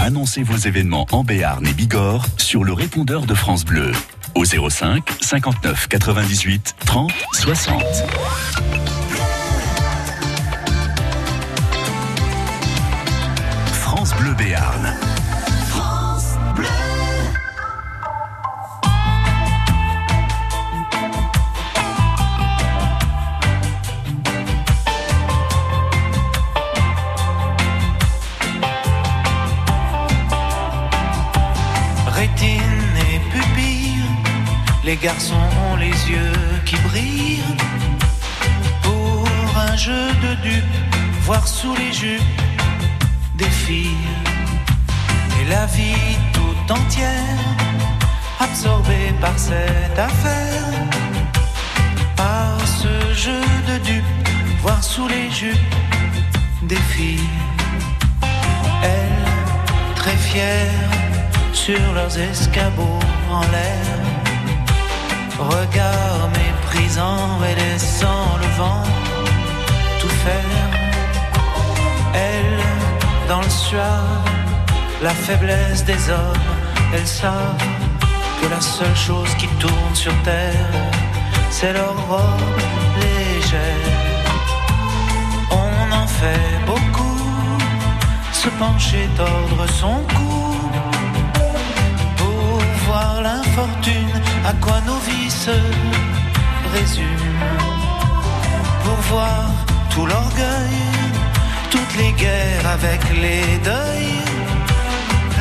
[0.01, 3.91] Annoncez vos événements en Béarn et Bigorre sur le répondeur de France Bleu
[4.35, 7.83] au 05 59 98 30 60.
[15.67, 16.37] France.
[32.07, 32.61] Rétine
[32.97, 34.01] et pupille,
[34.83, 35.35] les garçons
[35.71, 36.33] ont les yeux
[36.65, 37.43] qui brillent.
[38.81, 39.27] Pour
[39.69, 40.63] un jeu de dupes,
[41.21, 42.21] voir sous les jupes
[43.35, 44.20] des filles.
[45.51, 47.37] La vie tout entière,
[48.39, 50.63] absorbée par cette affaire.
[52.15, 54.29] Par ce jeu de dupes,
[54.61, 55.75] voir sous les jupes
[56.63, 57.35] des filles.
[58.81, 59.27] Elles,
[59.97, 60.89] très fières,
[61.51, 63.87] sur leurs escabeaux en l'air.
[65.37, 68.83] Regard méprisant et laissant le vent
[69.99, 70.69] tout faire.
[72.13, 72.63] Elles,
[73.27, 73.99] dans le soir,
[75.01, 76.47] la faiblesse des hommes,
[76.93, 77.65] elles savent
[78.41, 80.69] que la seule chose qui tourne sur terre,
[81.49, 82.61] c'est leur robe
[82.99, 83.91] légère.
[85.51, 87.17] On en fait beaucoup,
[88.31, 90.55] se pencher, tordre son cou
[92.17, 95.57] pour voir l'infortune, à quoi nos vies se
[96.73, 97.59] résument.
[98.83, 99.45] Pour voir
[99.89, 100.77] tout l'orgueil,
[101.71, 104.30] toutes les guerres avec les deuils,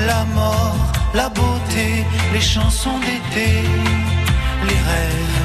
[0.06, 0.76] la mort,
[1.14, 3.62] la beauté, les chansons d'été,
[4.68, 5.40] les rêves.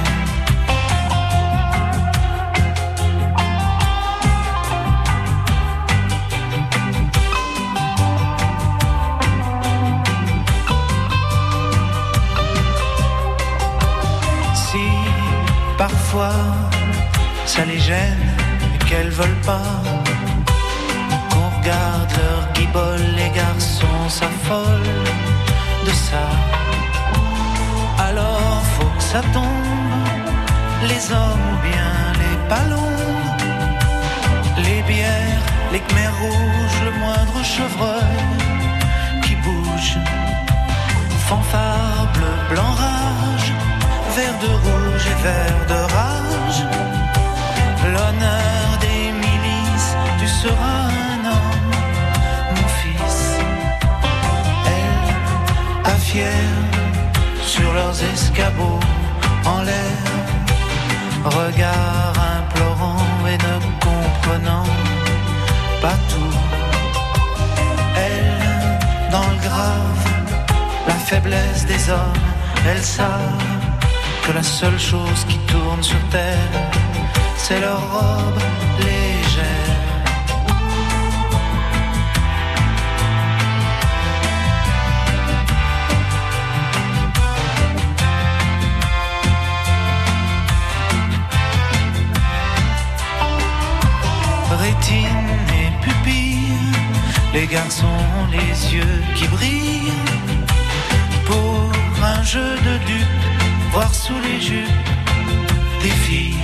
[14.53, 14.85] Si
[15.77, 16.33] parfois
[17.45, 18.35] ça les gêne
[18.87, 19.71] qu'elles veulent pas
[21.31, 24.93] qu'on regarde leur guibole, les garçons s'affolent
[25.85, 26.27] de ça.
[27.97, 30.09] Alors faut que ça tombe,
[30.87, 32.99] les hommes ou bien les ballons,
[34.57, 38.19] les bières, les khmers rouges, le moindre chevreuil
[39.23, 39.97] qui bouge.
[41.27, 43.51] Fanfare bleu, blanc, rage,
[44.15, 46.61] vert de rouge et vert de rage.
[47.93, 51.14] L'honneur des milices, tu seras
[56.17, 58.79] Elle, sur leurs escabeaux
[59.45, 60.01] en l'air,
[61.25, 63.55] regard implorant et ne
[63.85, 64.67] comprenant
[65.81, 66.37] pas tout.
[67.97, 70.05] Elle, dans le grave,
[70.87, 72.23] la faiblesse des hommes,
[72.67, 73.43] elles savent
[74.25, 76.51] que la seule chose qui tourne sur terre,
[77.37, 78.39] c'est leur robe
[78.79, 78.94] légère.
[94.85, 95.07] Rétine
[95.49, 96.37] et pupille,
[97.33, 97.85] les garçons
[98.31, 99.91] les yeux qui brillent
[101.25, 101.71] pour
[102.03, 103.25] un jeu de dupes,
[103.71, 104.89] voir sous les jupes
[105.81, 106.35] des filles.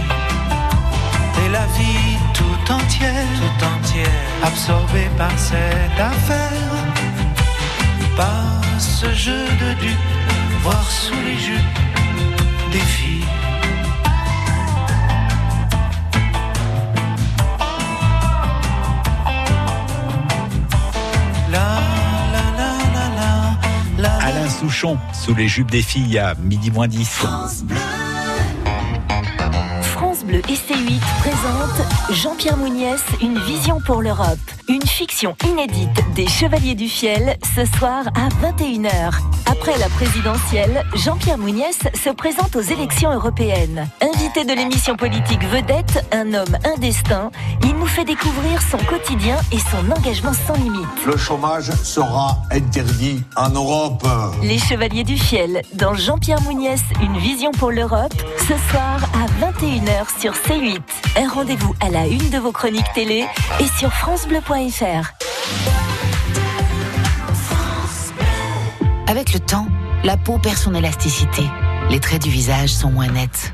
[1.46, 4.10] Et la vie tout entière, tout entière,
[4.44, 6.78] absorbée par cette affaire,
[8.18, 11.91] par ce jeu de dupes, voir sous les jupes
[25.14, 27.08] Sous les jupes des filles à midi moins 10.
[29.84, 34.40] France Bleu et C8 présente Jean-Pierre Mouniès, Une vision pour l'Europe.
[34.68, 39.20] Une fiction inédite des Chevaliers du Fiel ce soir à 21h.
[39.46, 43.88] Après la présidentielle, Jean-Pierre Mouniès se présente aux élections européennes.
[44.34, 47.32] Invité de l'émission politique Vedette, un homme indestin,
[47.64, 50.88] il nous fait découvrir son quotidien et son engagement sans limite.
[51.06, 54.08] Le chômage sera interdit en Europe.
[54.42, 60.22] Les Chevaliers du Fiel, dans Jean-Pierre Mouniès, Une vision pour l'Europe, ce soir à 21h
[60.22, 60.80] sur C8.
[61.18, 63.26] Un rendez-vous à la une de vos chroniques télé
[63.60, 65.12] et sur FranceBleu.fr.
[69.08, 69.68] Avec le temps,
[70.06, 71.44] la peau perd son élasticité.
[71.90, 73.54] Les traits du visage sont moins nets.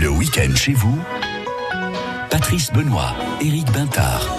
[0.00, 0.98] Le week-end chez vous.
[2.30, 4.34] Patrice Benoît, Éric Bintard.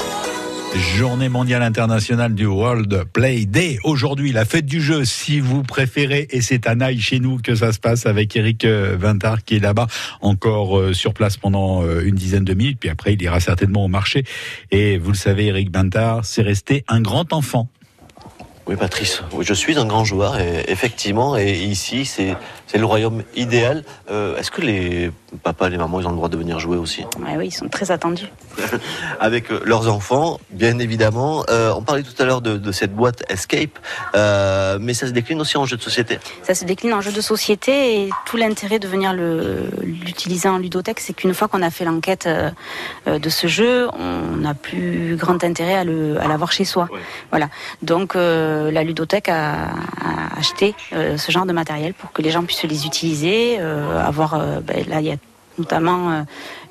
[0.75, 3.77] Journée mondiale internationale du World Play Day.
[3.83, 7.53] Aujourd'hui, la fête du jeu, si vous préférez, et c'est à Naï chez nous que
[7.53, 9.85] ça se passe avec Eric euh, Vintard qui est là-bas
[10.21, 12.79] encore euh, sur place pendant euh, une dizaine de minutes.
[12.79, 14.23] Puis après, il ira certainement au marché.
[14.71, 17.69] Et vous le savez, Eric Vintard, c'est resté un grand enfant.
[18.67, 22.35] Oui, Patrice, oui, je suis un grand joueur, et, effectivement, et ici, c'est
[22.71, 23.83] c'est le royaume idéal.
[24.09, 25.11] Euh, Est-ce que les
[25.43, 27.67] papas, les mamans, ils ont le droit de venir jouer aussi Ouais, oui, ils sont
[27.67, 28.31] très attendus.
[29.19, 31.43] Avec euh, leurs enfants, bien évidemment.
[31.49, 33.77] Euh, on parlait tout à l'heure de, de cette boîte Escape,
[34.15, 36.17] euh, mais ça se décline aussi en jeu de société.
[36.43, 41.01] Ça se décline en jeu de société et tout l'intérêt de venir l'utiliser en ludothèque,
[41.01, 42.29] c'est qu'une fois qu'on a fait l'enquête
[43.05, 46.87] de ce jeu, on n'a plus grand intérêt à l'avoir chez soi.
[47.31, 47.49] Voilà.
[47.81, 52.60] Donc la ludothèque a, a acheté ce genre de matériel pour que les gens puissent
[52.67, 54.33] les utiliser, euh, avoir.
[54.35, 55.17] euh, ben, là, il y a
[55.57, 56.21] notamment euh,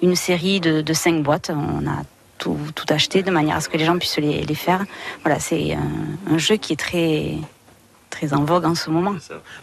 [0.03, 1.51] une série de, de cinq boîtes.
[1.55, 2.03] On a
[2.39, 4.85] tout, tout acheté de manière à ce que les gens puissent les, les faire.
[5.23, 7.35] Voilà, c'est un, un jeu qui est très
[8.09, 9.15] très en vogue en ce moment.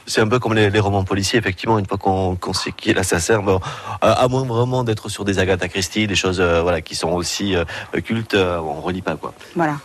[0.05, 2.91] C'est un peu comme les, les romans policiers, effectivement, une fois qu'on qu'on sait qui
[2.91, 3.59] est l'assassin, bon,
[3.99, 7.09] à, à moins vraiment d'être sur des Agatha Christie, des choses euh, voilà, qui sont
[7.09, 7.65] aussi euh,
[8.05, 9.17] cultes, on relit pas.
[9.17, 9.33] quoi.
[9.55, 9.77] Voilà.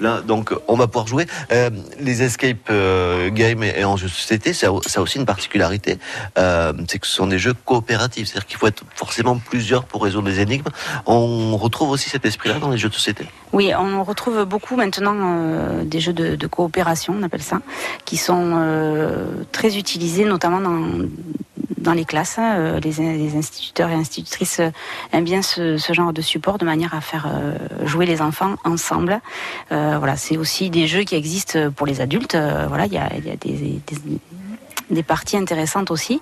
[0.00, 1.26] Donc, on va pouvoir jouer.
[1.52, 5.98] Euh, les escape euh, games et, en jeu de société, ça, a- aussi une particularité,
[6.38, 10.02] euh, c'est que ce sont des jeux coopératifs, c'est-à-dire qu'il faut être forcément plusieurs pour
[10.04, 10.68] résoudre les énigmes.
[11.06, 13.26] On retrouve aussi cet esprit-là dans les jeux de société.
[13.52, 17.60] Oui, on retrouve beaucoup maintenant euh, des jeux de, coopération, on appelle ça,
[18.04, 18.56] qui sont
[19.52, 21.06] très utilisés, notamment dans,
[21.78, 22.38] dans les classes.
[22.38, 22.78] hein.
[22.82, 24.60] Les, instituteurs et institutrices
[25.12, 27.28] aiment bien ce, genre de support de manière à faire
[27.84, 29.20] jouer les enfants ensemble.
[29.96, 32.34] Voilà, c'est aussi des jeux qui existent pour les adultes.
[32.34, 33.08] Euh, voilà, il y a,
[34.90, 36.20] des, parties intéressantes aussi.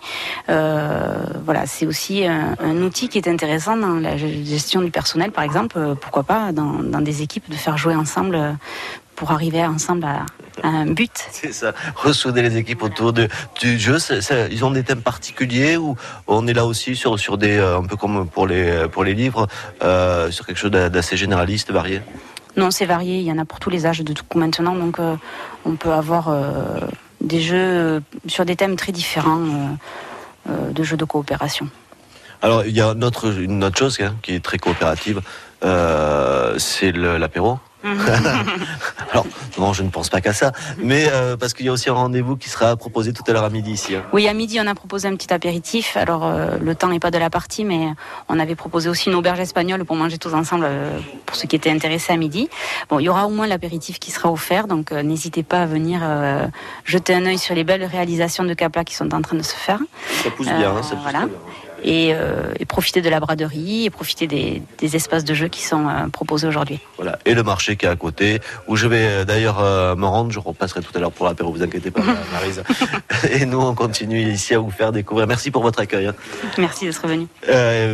[0.49, 5.45] Euh, voilà, c'est aussi un, outil qui est intéressant dans la gestion du personnel, par
[5.45, 5.79] exemple.
[5.79, 8.53] Euh, pourquoi pas dans, des équipes de faire jouer ensemble euh,
[9.17, 10.27] pour arriver ensemble à,
[10.63, 11.13] un but.
[11.33, 13.29] C'est ça, ressouder les équipes autour de,
[13.61, 13.99] du jeu.
[14.51, 15.97] ils ont des thèmes particuliers ou
[16.27, 19.15] on est là aussi sur, sur des, euh, un peu comme pour les, pour les
[19.15, 19.49] livres,
[19.83, 22.01] euh, sur quelque chose d'a- d'assez généraliste, varié?
[22.57, 23.19] Non, c'est varié.
[23.19, 25.17] Il y en a pour tous les âges de tout maintenant, donc euh,
[25.65, 26.81] on peut avoir euh,
[27.21, 29.77] des jeux euh, sur des thèmes très différents
[30.49, 31.69] de jeux de coopération.
[32.41, 33.33] Alors, il y a une autre,
[33.77, 35.21] chose hein, qui est très coopérative,
[35.63, 37.59] c'est l'apéro.
[39.13, 39.27] Alors,
[39.59, 41.95] non, je ne pense pas qu'à ça, mais euh, parce qu'il y a aussi un
[41.95, 43.95] rendez-vous qui sera proposé tout à l'heure à midi ici.
[43.95, 44.03] hein.
[44.13, 45.97] Oui, à midi, on a proposé un petit apéritif.
[45.97, 47.89] Alors, euh, le temps n'est pas de la partie, mais
[48.29, 51.57] on avait proposé aussi une auberge espagnole pour manger tous ensemble, euh, pour ceux qui
[51.57, 52.49] étaient intéressés à midi.
[52.89, 56.01] Bon, il y aura au moins l'apéritif qui sera offert, donc n'hésitez pas à venir
[56.85, 59.55] jeter un œil sur les belles réalisations de Capla qui sont en train de se
[59.55, 59.81] faire.
[60.23, 61.19] Ça pousse bien, hein, ça pousse voilà.
[61.21, 61.29] bien.
[61.89, 65.63] Et, euh, et profiter de la braderie et profiter des, des espaces de jeu qui
[65.63, 66.81] sont euh, proposés aujourd'hui.
[66.97, 67.17] Voilà.
[67.25, 69.59] Et le marché qui est à côté, où je vais euh, d'ailleurs
[69.97, 72.01] me rendre, je repasserai tout à l'heure pour l'apéro, vous inquiétez pas,
[72.33, 72.65] Marise.
[73.31, 75.29] Et nous, on continue ici à vous faire découvrir.
[75.29, 76.07] Merci pour votre accueil.
[76.07, 76.15] hein.
[76.59, 77.29] Merci d'être venu.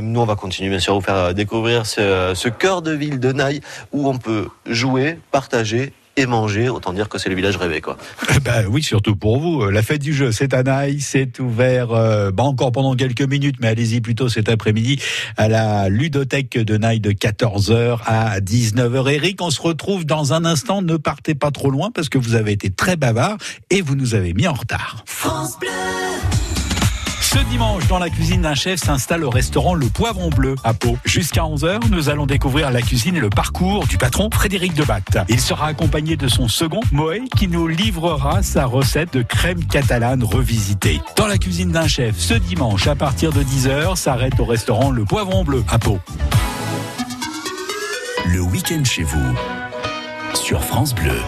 [0.03, 3.20] Nous, on va continuer bien sûr à vous faire découvrir ce, ce cœur de ville
[3.20, 3.61] de Naï
[3.93, 6.69] où on peut jouer, partager et manger.
[6.69, 7.97] Autant dire que c'est le village rêvé, quoi.
[8.45, 9.71] Ben oui, surtout pour vous.
[9.71, 13.57] La fête du jeu, c'est à Naï, c'est ouvert euh, bah encore pendant quelques minutes,
[13.61, 15.01] mais allez-y plutôt cet après-midi
[15.37, 19.13] à la ludothèque de Naï de 14h à 19h.
[19.13, 20.83] Eric, on se retrouve dans un instant.
[20.83, 23.37] Ne partez pas trop loin parce que vous avez été très bavard
[23.71, 25.05] et vous nous avez mis en retard.
[25.07, 26.12] France Bleu.
[27.33, 30.99] Ce dimanche, dans la cuisine d'un chef, s'installe au restaurant Le Poivron Bleu à Pau.
[31.07, 35.16] Jusqu'à 11h, nous allons découvrir la cuisine et le parcours du patron Frédéric Debatte.
[35.30, 40.22] Il sera accompagné de son second, Moé, qui nous livrera sa recette de crème catalane
[40.22, 41.01] revisitée.
[41.16, 45.07] Dans la cuisine d'un chef, ce dimanche, à partir de 10h, s'arrête au restaurant Le
[45.07, 46.01] Poivron Bleu à Pau.
[48.26, 49.35] Le week-end chez vous.
[50.35, 51.18] Sur France Bleu.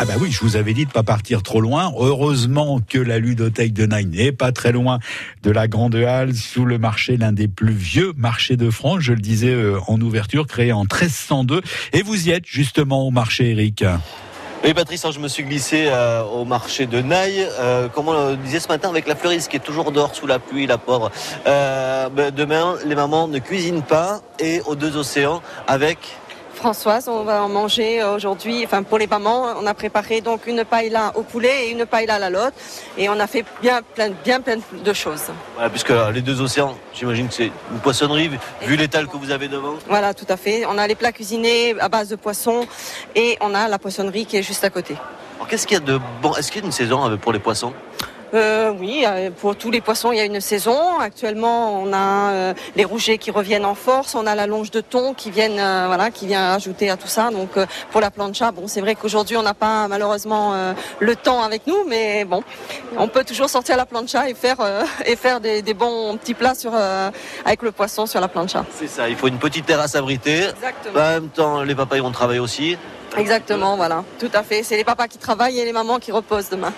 [0.00, 1.92] Ah bah oui, je vous avais dit de pas partir trop loin.
[1.98, 5.00] Heureusement que la ludothèque de Naï n'est pas très loin
[5.42, 9.00] de la Grande Halle, sous le marché, l'un des plus vieux marchés de France.
[9.00, 11.62] Je le disais euh, en ouverture, créé en 1302.
[11.94, 13.84] Et vous y êtes justement au marché, Eric.
[14.62, 17.44] Oui, Patrice, alors je me suis glissé euh, au marché de Naï.
[17.58, 20.28] Euh, comme on le disait ce matin, avec la fleuriste qui est toujours dehors sous
[20.28, 21.10] la pluie, la pauvre.
[21.44, 25.98] Ben, demain, les mamans ne cuisinent pas et aux deux océans avec.
[26.62, 28.64] Françoise, on va en manger aujourd'hui.
[28.64, 32.16] Enfin, pour les mamans, on a préparé donc une paella au poulet et une paella
[32.16, 32.52] à la lotte.
[32.98, 35.26] Et on a fait bien plein, bien plein de choses.
[35.54, 38.28] Voilà, puisque euh, les deux océans, j'imagine que c'est une poissonnerie,
[38.62, 39.74] vu- l'étal que vous avez devant.
[39.86, 40.66] Voilà, tout à fait.
[40.66, 42.66] On a les plats cuisinés à base de poisson
[43.14, 44.96] et on a la poissonnerie qui est juste à côté.
[45.36, 46.34] Alors, qu'est-ce qu'il y a de bon?
[46.34, 47.72] Est-ce qu'il y a une saison euh, pour les poissons?
[48.34, 50.98] Euh, oui, euh, pour tous les poissons, il y a une saison.
[50.98, 54.80] Actuellement, on a euh, les rougets qui reviennent en force, on a la longe de
[54.80, 57.30] thon qui viennent, euh, voilà, qui vient ajouter à tout ça.
[57.30, 57.50] Donc,
[57.90, 60.54] pour la plancha, bon, c'est vrai qu'aujourd'hui, on n'a pas malheureusement
[60.98, 62.42] le temps avec nous, mais bon,
[62.96, 64.58] on peut toujours sortir la plancha et faire
[65.04, 66.72] et faire des, des bons petits plats sur
[67.44, 68.64] avec le poisson sur la plancha.
[68.72, 70.44] C'est ça, il faut une petite terrasse abritée.
[70.48, 70.98] Exactement.
[70.98, 72.76] En même temps, les papas iront travailler aussi.
[73.16, 74.62] Exactement, voilà, tout à fait.
[74.62, 76.72] C'est les papas qui travaillent et les mamans qui reposent demain.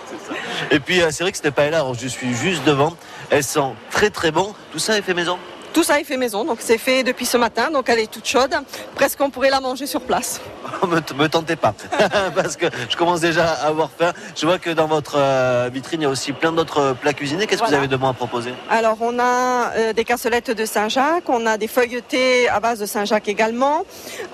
[0.71, 2.97] Et puis, euh, c'est vrai que c'était pas là, je suis juste devant.
[3.31, 4.55] Elles sont très très bon.
[4.73, 5.39] Tout ça est fait maison?
[5.73, 8.27] Tout ça est fait maison, donc c'est fait depuis ce matin, donc elle est toute
[8.27, 8.55] chaude.
[8.95, 10.41] Presque on pourrait la manger sur place.
[10.89, 11.75] me, me tentez pas,
[12.35, 14.13] parce que je commence déjà à avoir faim.
[14.37, 17.47] Je vois que dans votre euh, vitrine, il y a aussi plein d'autres plats cuisinés.
[17.47, 18.53] Qu'est-ce que vous avez de bon à proposer?
[18.69, 22.87] Alors on a euh, des cassolettes de Saint-Jacques, on a des feuilletés à base de
[22.87, 23.85] Saint-Jacques également,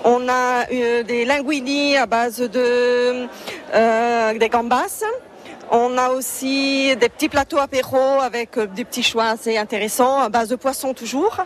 [0.03, 3.27] on a euh, des linguini à base de
[3.73, 5.03] euh, des gambas.
[5.69, 10.29] On a aussi des petits plateaux apéro avec euh, des petits choix assez intéressants à
[10.29, 11.43] base de poisson toujours.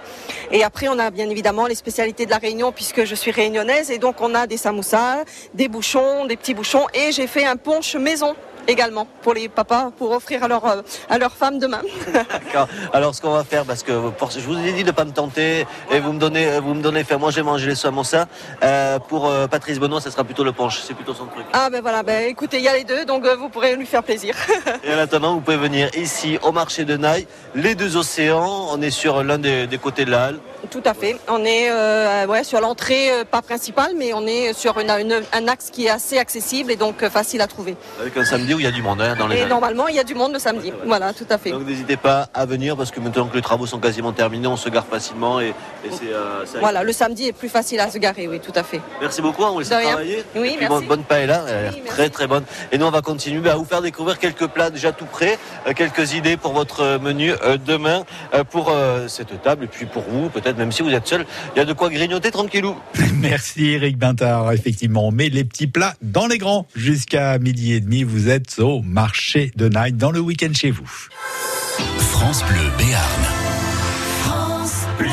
[0.51, 3.89] Et après, on a bien évidemment les spécialités de la Réunion puisque je suis réunionnaise.
[3.89, 5.23] Et donc on a des samoussas,
[5.55, 6.85] des bouchons, des petits bouchons.
[6.93, 8.35] Et j'ai fait un punch maison
[8.67, 11.81] également pour les papas pour offrir à leur euh, à leur femme demain.
[12.13, 12.67] D'accord.
[12.93, 15.11] Alors, ce qu'on va faire, parce que pour- je vous ai dit de pas me
[15.11, 17.17] tenter, et vous me donnez, vous me donnez faim.
[17.17, 18.25] Moi, j'ai mangé les samoussas.
[18.63, 20.79] Euh, pour euh, Patrice Benoît, ça sera plutôt le punch.
[20.85, 21.45] C'est plutôt son truc.
[21.53, 23.85] Ah ben voilà, ben écoutez, il y a les deux, donc euh, vous pourrez lui
[23.85, 24.35] faire plaisir.
[24.83, 28.67] Et en attendant, vous pouvez venir ici au marché de Naï, les deux océans.
[28.71, 30.39] On est sur l'un des, des côtés de la halle.
[30.69, 31.17] Tout à fait.
[31.27, 35.21] On est euh, ouais, sur l'entrée, euh, pas principale, mais on est sur une- une-
[35.33, 37.75] un axe qui est assez accessible et donc euh, facile à trouver.
[37.99, 39.95] Avec un samedi où il y a du monde hein, dans les Et normalement, il
[39.95, 40.71] y a du monde le samedi.
[40.85, 41.51] Voilà, tout à fait.
[41.51, 44.57] Donc n'hésitez pas à venir parce que maintenant que les travaux sont quasiment terminés, on
[44.57, 45.49] se gare facilement et,
[45.85, 48.51] et c'est euh, ça- Voilà, le samedi est plus facile à se garer, oui, tout
[48.55, 48.81] à fait.
[48.99, 50.23] Merci beaucoup, on vous laisse De travailler.
[50.35, 50.67] Oui, et puis, merci.
[50.67, 52.43] bonne, bonne paella, elle a l'air très très bonne.
[52.71, 55.37] Et nous on va continuer bah, à vous faire découvrir quelques plats déjà tout prêts,
[55.67, 57.31] euh, quelques idées pour votre euh, menu
[57.65, 58.03] demain,
[58.49, 58.73] pour
[59.07, 61.25] cette table et puis pour vous, peut-être même si vous êtes seul,
[61.55, 62.75] il y a de quoi grignoter tranquillou.
[63.15, 65.07] Merci Eric Bintard, effectivement.
[65.07, 66.67] On met les petits plats dans les grands.
[66.75, 70.89] Jusqu'à midi et demi, vous êtes au marché de Night dans le week-end chez vous.
[71.97, 73.23] France Bleu Béarn.
[74.23, 75.07] France Bleu.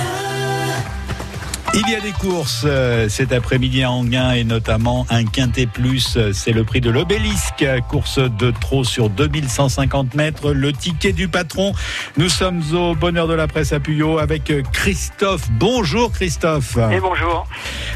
[1.75, 6.17] Il y a des courses euh, cet après-midi à Anguin et notamment un quintet plus.
[6.17, 7.65] euh, C'est le prix de l'obélisque.
[7.89, 10.53] Course de trot sur 2150 mètres.
[10.53, 11.75] Le ticket du patron.
[12.17, 15.49] Nous sommes au bonheur de la presse à Puyot avec euh, Christophe.
[15.53, 16.77] Bonjour Christophe.
[16.91, 17.47] Et bonjour.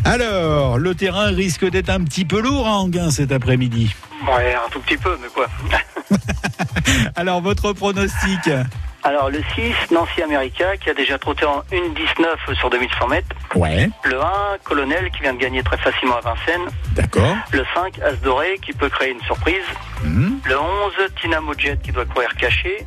[0.05, 3.91] Alors, le terrain risque d'être un petit peu lourd à Anguin cet après-midi.
[4.27, 5.47] Ouais, un tout petit peu, mais quoi.
[7.17, 8.51] Alors, votre pronostic
[9.03, 13.37] Alors, le 6, Nancy America, qui a déjà trotté en 1,19 sur 2100 mètres.
[13.55, 13.91] Ouais.
[14.05, 14.25] Le 1,
[14.65, 16.69] Colonel, qui vient de gagner très facilement à Vincennes.
[16.93, 17.37] D'accord.
[17.53, 19.65] Le 5, As Doré, qui peut créer une surprise.
[20.05, 20.35] Hmm.
[20.45, 22.87] Le 11, Tina Mojet, qui doit courir caché.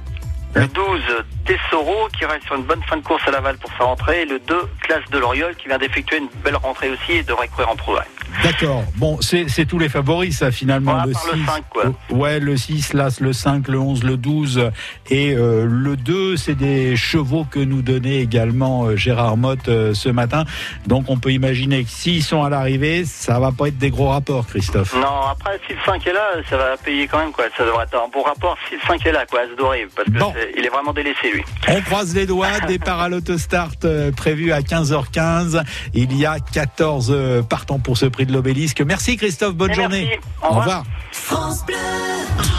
[0.54, 1.02] Le 12,
[1.46, 4.22] Tessoro, qui reste sur une bonne fin de course à Laval pour sa rentrée.
[4.22, 7.48] Et le 2, Classe de l'Oriole, qui vient d'effectuer une belle rentrée aussi et devrait
[7.48, 8.06] courir en progrès.
[8.44, 8.84] D'accord.
[8.96, 10.98] Bon, c'est tous les favoris, ça, finalement.
[11.00, 11.30] À le part 6.
[11.40, 11.84] le 5, quoi.
[12.10, 14.72] Ouais, le 6, l'As, le 5, le 11, le 12.
[15.10, 19.94] Et euh, le 2, c'est des chevaux que nous donnait également euh, Gérard Motte euh,
[19.94, 20.44] ce matin.
[20.88, 24.10] Donc, on peut imaginer que s'ils sont à l'arrivée, ça va pas être des gros
[24.10, 24.94] rapports, Christophe.
[24.96, 27.46] Non, après, si le 5 est là, ça va payer quand même, quoi.
[27.56, 30.08] Ça devrait être un bon rapport si le 5 est là, quoi, As Doré, parce
[30.10, 31.32] que c'est- il est vraiment délaissé,
[31.68, 35.64] On croise les doigts, départ à l'autostart euh, prévu à 15h15.
[35.94, 38.82] Il y a 14 euh, partants pour ce prix de l'obélisque.
[38.82, 40.20] Merci Christophe, bonne journée.
[40.42, 40.84] Au revoir.
[41.12, 41.76] France Bleu.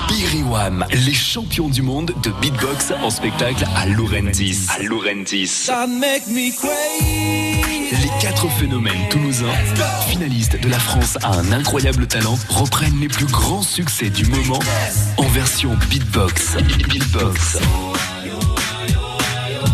[0.09, 4.67] Biriwam, les champions du monde de beatbox en spectacle à Laurentis.
[4.77, 5.69] À Laurentis.
[7.93, 9.53] Les quatre phénomènes toulousains,
[10.09, 14.59] finalistes de la France à un incroyable talent, reprennent les plus grands succès du moment
[15.19, 16.57] en version beatbox.
[16.89, 17.59] Beatbox.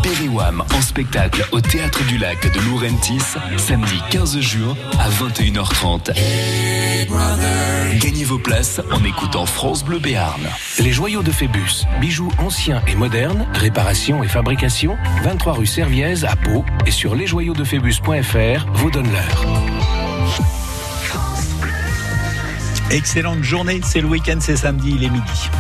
[0.03, 3.23] Biriwam en spectacle au Théâtre du Lac de Laurentis,
[3.57, 6.13] samedi 15 juin à 21h30.
[7.99, 10.41] Gagnez vos places en écoutant France Bleu Béarn.
[10.79, 16.37] Les joyaux de Phébus, bijoux anciens et modernes, réparation et fabrication, 23 rue Serviez à
[16.37, 19.47] Pau et sur lesjoyauxdephébus.fr, vos donne l'heure.
[22.91, 25.51] Excellente journée, c'est le week-end, c'est samedi, il est midi.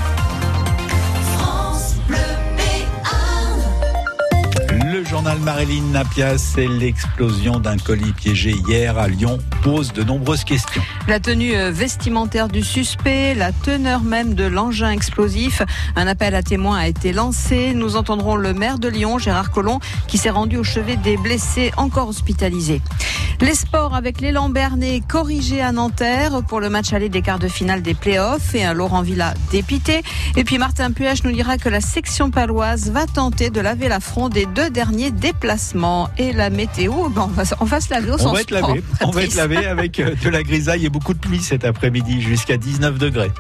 [5.12, 10.80] Journal Marilyn Napias, c'est l'explosion d'un colis piégé hier à Lyon, pose de nombreuses questions.
[11.06, 15.60] La tenue euh, vestimentaire du suspect, la teneur même de l'engin explosif.
[15.96, 17.74] Un appel à témoins a été lancé.
[17.74, 21.72] Nous entendrons le maire de Lyon, Gérard Collomb, qui s'est rendu au chevet des blessés
[21.76, 22.80] encore hospitalisés.
[23.42, 27.48] Les sports avec l'élan Bernet corrigé à Nanterre pour le match aller des quarts de
[27.48, 30.02] finale des playoffs et un Laurent Villa dépité.
[30.36, 34.28] Et puis Martin Puech nous dira que la section paloise va tenter de laver l'affront
[34.28, 36.09] des deux derniers déplacements.
[36.18, 38.50] Et la météo, ben, on, va, on va se laver au On sens va être
[38.50, 41.64] lavé, on va être lavé avec euh, de la grisaille et beaucoup de pluie cet
[41.64, 43.32] après-midi, jusqu'à 19 degrés.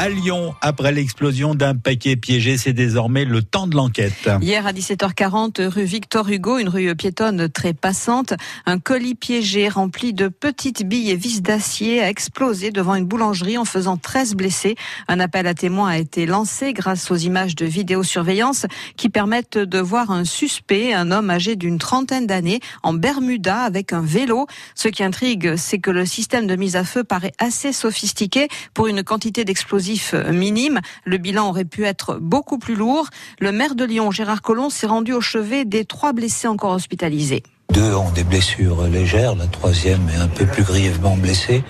[0.00, 4.30] À Lyon, après l'explosion d'un paquet piégé, c'est désormais le temps de l'enquête.
[4.40, 8.32] Hier à 17h40, rue Victor Hugo, une rue piétonne très passante,
[8.64, 13.58] un colis piégé rempli de petites billes et vis d'acier a explosé devant une boulangerie
[13.58, 14.74] en faisant 13 blessés.
[15.06, 18.64] Un appel à témoins a été lancé grâce aux images de vidéosurveillance
[18.96, 23.92] qui permettent de voir un suspect, un homme âgé d'une trentaine d'années, en Bermuda avec
[23.92, 24.46] un vélo.
[24.74, 28.86] Ce qui intrigue, c'est que le système de mise à feu paraît assez sophistiqué pour
[28.86, 29.89] une quantité d'explosifs
[30.32, 30.80] minime.
[31.04, 33.08] Le bilan aurait pu être beaucoup plus lourd.
[33.40, 37.42] Le maire de Lyon, Gérard Collomb, s'est rendu au chevet des trois blessés encore hospitalisés.
[37.70, 41.62] Deux ont des blessures légères, la troisième est un peu plus grièvement blessée.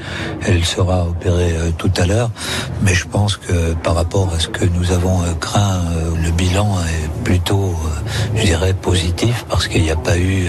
[0.47, 2.31] Elle sera opérée euh, tout à l'heure,
[2.83, 6.31] mais je pense que par rapport à ce que nous avons euh, craint, euh, le
[6.31, 7.75] bilan est plutôt,
[8.35, 10.49] je dirais, positif parce qu'il n'y a pas eu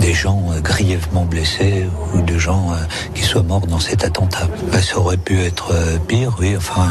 [0.00, 2.72] des gens grièvement blessés ou de gens
[3.14, 4.48] qui soient morts dans cet attentat.
[4.72, 5.72] Ben, ça aurait pu être
[6.08, 6.56] pire, oui.
[6.56, 6.88] Enfin,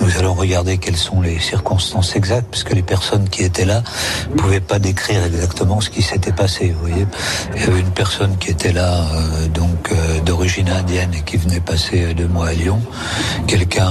[0.00, 3.82] nous allons regarder quelles sont les circonstances exactes, parce que les personnes qui étaient là
[4.30, 6.74] ne pouvaient pas décrire exactement ce qui s'était passé.
[6.76, 7.06] Vous voyez,
[7.54, 11.36] il y avait une personne qui était là, euh, donc euh, d'origine indienne et qui
[11.36, 12.80] venait passer euh, deux mois à Lyon,
[13.46, 13.90] quelqu'un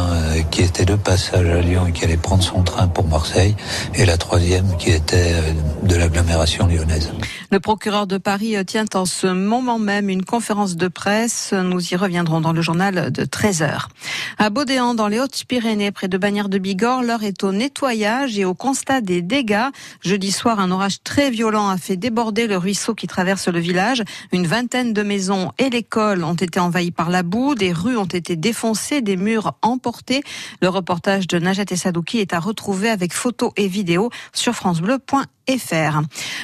[0.52, 3.56] qui était de passage à Lyon et qui allait prendre son train pour Marseille,
[3.96, 5.34] et la troisième qui était
[5.84, 7.12] de l'agglomération lyonnaise.
[7.50, 11.54] Le procureur de Paris euh, tient en ce moment même une conférence de presse.
[11.54, 13.88] Nous y reviendrons dans le journal de 13h.
[14.38, 18.43] À Baudéan, dans les Hautes-Pyrénées, près de Bagnères de Bigorre, l'heure est au nettoyage et
[18.43, 19.70] au constat des dégâts.
[20.02, 24.04] Jeudi soir, un orage très violent a fait déborder le ruisseau qui traverse le village.
[24.34, 27.56] Une vingtaine de maisons et l'école ont été envahies par la boue.
[27.56, 30.22] Des rues ont été défoncées, des murs emportés.
[30.62, 35.37] Le reportage de Najat Sadouki est à retrouver avec photos et vidéos sur francebleu.fr.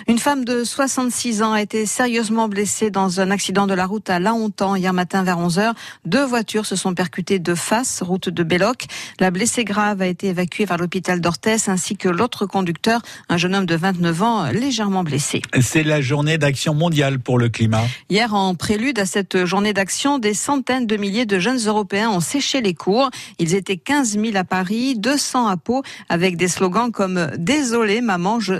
[0.07, 4.09] Une femme de 66 ans a été sérieusement blessée dans un accident de la route
[4.09, 5.73] à La Hontan hier matin vers 11h.
[6.05, 8.85] Deux voitures se sont percutées de face, route de Belloc.
[9.19, 13.55] La blessée grave a été évacuée vers l'hôpital d'Orthès ainsi que l'autre conducteur, un jeune
[13.55, 15.41] homme de 29 ans, légèrement blessé.
[15.59, 17.83] C'est la journée d'action mondiale pour le climat.
[18.09, 22.21] Hier, en prélude à cette journée d'action, des centaines de milliers de jeunes Européens ont
[22.21, 23.09] séché les cours.
[23.37, 28.39] Ils étaient 15 000 à Paris, 200 à Pau, avec des slogans comme «Désolé, maman,
[28.39, 28.55] je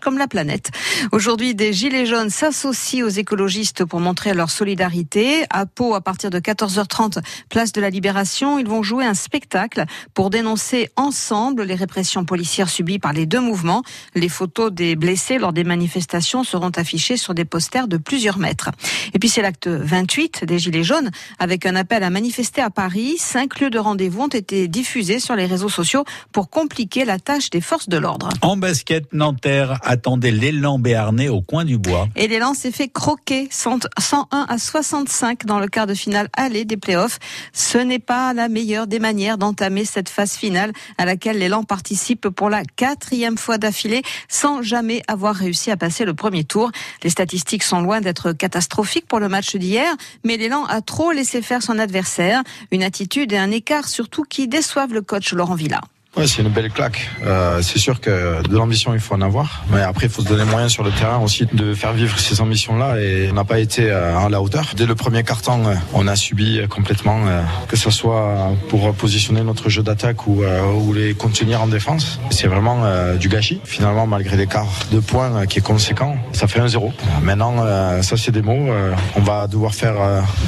[0.00, 0.70] comme la planète».
[1.12, 5.44] Aujourd'hui, des gilets jaunes s'associent aux écologistes pour montrer leur solidarité.
[5.50, 9.84] À Pau, à partir de 14h30, place de la Libération, ils vont jouer un spectacle
[10.14, 13.82] pour dénoncer ensemble les répressions policières subies par les deux mouvements.
[14.14, 18.70] Les photos des blessés lors des manifestations seront affichées sur des posters de plusieurs mètres.
[19.14, 23.16] Et puis c'est l'acte 28 des Gilets jaunes avec un appel à manifester à Paris.
[23.18, 27.50] Cinq lieux de rendez-vous ont été diffusés sur les réseaux sociaux pour compliquer la tâche
[27.50, 28.28] des forces de l'ordre.
[28.42, 32.08] En basket, Nanterre attendait l'élan béarnais au coin du bois.
[32.16, 36.64] Et l'élan s'est fait croquer 100 101 à 65 dans le quart de finale aller
[36.64, 37.18] des playoffs.
[37.52, 42.28] Ce n'est pas la meilleure des manières d'entamer cette phase finale à laquelle l'élan participe
[42.28, 46.70] pour la quatrième fois d'affilée sans jamais avoir réussi à passer le premier tour.
[47.02, 49.94] Les statistiques sont loin d'être catastrophiques pour le match d'hier,
[50.24, 52.42] mais l'élan a trop laissé faire son adversaire.
[52.70, 55.80] Une attitude et un écart surtout qui déçoivent le coach Laurent Villa.
[56.14, 57.08] Ouais, c'est une belle claque.
[57.24, 59.64] Euh, c'est sûr que de l'ambition, il faut en avoir.
[59.70, 62.42] Mais après, il faut se donner moyen sur le terrain aussi de faire vivre ces
[62.42, 63.00] ambitions-là.
[63.00, 64.72] Et on n'a pas été euh, à la hauteur.
[64.76, 67.20] Dès le premier carton, euh, on a subi euh, complètement,
[67.66, 72.20] que ce soit pour positionner notre jeu d'attaque ou, ou les contenir en défense.
[72.30, 72.84] C'est vraiment
[73.16, 73.60] du gâchis.
[73.64, 76.92] Finalement, malgré l'écart de points qui est conséquent, ça fait un zéro.
[77.22, 77.64] Maintenant,
[78.02, 78.68] ça c'est des mots.
[79.16, 79.96] On va devoir faire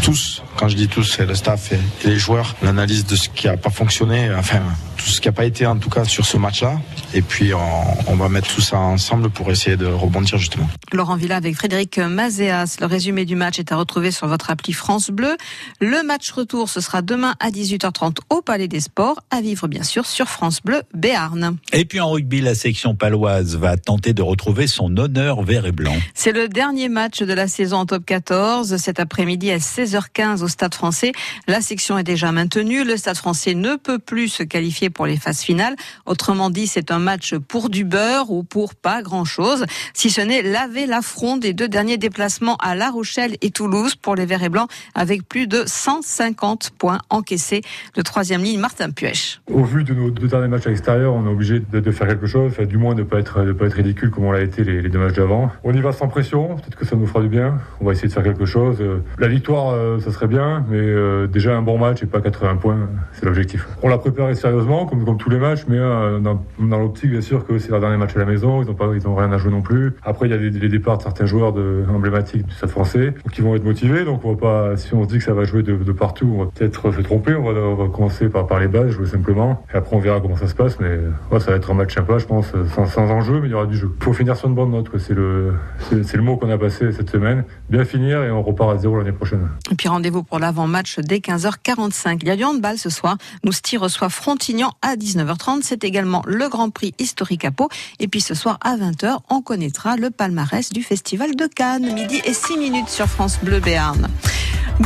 [0.03, 3.47] tous, quand je dis tous, c'est le staff et les joueurs, l'analyse de ce qui
[3.47, 4.31] n'a pas fonctionné.
[4.37, 4.61] Enfin,
[5.05, 6.81] tout ce qui n'a pas été en tout cas sur ce match-là.
[7.13, 10.67] Et puis on, on va mettre tout ça ensemble pour essayer de rebondir justement.
[10.93, 12.79] Laurent Villa avec Frédéric Mazéas.
[12.81, 15.37] Le résumé du match est à retrouver sur votre appli France Bleu.
[15.81, 19.83] Le match retour, ce sera demain à 18h30 au Palais des Sports, à vivre bien
[19.83, 21.59] sûr sur France Bleu Béarn.
[21.73, 25.73] Et puis en rugby, la section paloise va tenter de retrouver son honneur vert et
[25.73, 25.97] blanc.
[26.15, 28.77] C'est le dernier match de la saison en top 14.
[28.79, 31.13] Cet après-midi à 16h15 au Stade français.
[31.47, 32.85] La section est déjà maintenue.
[32.85, 35.77] Le Stade français ne peut plus se qualifier pour les phases finales.
[36.07, 39.67] Autrement dit, c'est un match pour du beurre ou pour pas grand-chose.
[39.93, 44.15] Si ce n'est laver l'affront des deux derniers déplacements à La Rochelle et Toulouse pour
[44.15, 47.63] les Verts et Blancs avec plus de 150 points encaissés.
[47.97, 49.41] Le troisième ligne, Martin Puech.
[49.53, 52.27] Au vu de nos deux derniers matchs à l'extérieur, on est obligé de, faire quelque
[52.27, 54.81] chose, du moins de ne pas être, pas être ridicule comme on l'a été les,
[54.81, 55.51] les deux matchs d'avant.
[55.65, 57.59] On y va sans pression, peut-être que ça nous fera du bien.
[57.81, 58.79] On va essayer de faire quelque chose.
[58.81, 62.21] Euh, La victoire, euh, ça serait bien, mais euh, déjà un bon match et pas
[62.21, 63.67] 80 points, c'est l'objectif.
[63.83, 67.59] On l'a préparé sérieusement, comme, tous les matchs, mais euh, dans, l'optique, bien sûr, que
[67.59, 69.95] c'est leur dernier match à la maison, ils n'ont rien à jouer non plus.
[70.03, 71.55] Après, il y a les, départs de certains joueurs
[71.89, 74.05] emblématiques du Stade français, ils vont être motivés.
[74.05, 76.45] Donc on va pas, si on se dit que ça va jouer de, partout, on
[76.45, 77.35] va peut-être se tromper.
[77.35, 80.49] On va, on commencer par, les bases, jouer simplement, et après on verra comment ça
[80.49, 80.79] se passe.
[80.81, 80.99] Mais
[81.39, 83.77] ça va être un match sympa, je pense, sans, enjeu, mais il y aura du
[83.77, 83.91] jeu.
[84.01, 84.89] Faut finir sur une bonne note.
[84.99, 87.45] C'est le, c'est le mot qu'on a passé cette semaine.
[87.69, 89.49] Bien finir et on repart à zéro l'année prochaine.
[89.71, 92.19] Et puis rendez-vous pour l'avant-match dès 15h45.
[92.23, 93.17] Il y a du handball ce soir.
[93.45, 95.61] Mousti reçoit Frontignan à 19h30.
[95.63, 97.69] C'est également le Grand Prix historique à Pau.
[98.01, 101.93] Et puis ce soir à 20h, on connaîtra le palmarès du Festival de Cannes.
[101.95, 104.09] Midi et 6 minutes sur France Bleu Béarn.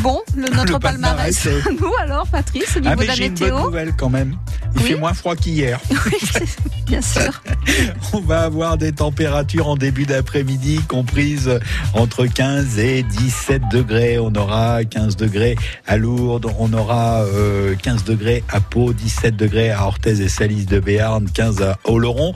[0.02, 1.44] Bon, le, notre Le palmarès.
[1.44, 1.76] palmarès, euh.
[1.80, 4.36] Nous alors, Patrice, au niveau Ah, de la j'ai une bonne météo nouvelle quand même.
[4.76, 5.80] Il fait moins froid qu'hier.
[6.86, 7.42] Bien sûr.
[8.12, 11.58] On va avoir des températures en début d'après-midi comprises
[11.94, 14.18] entre 15 et 17 degrés.
[14.18, 15.56] On aura 15 degrés
[15.86, 20.66] à Lourdes, on aura euh, 15 degrés à Pau, 17 degrés à Orthez et Salis
[20.66, 22.34] de Béarn, 15 à Oloron.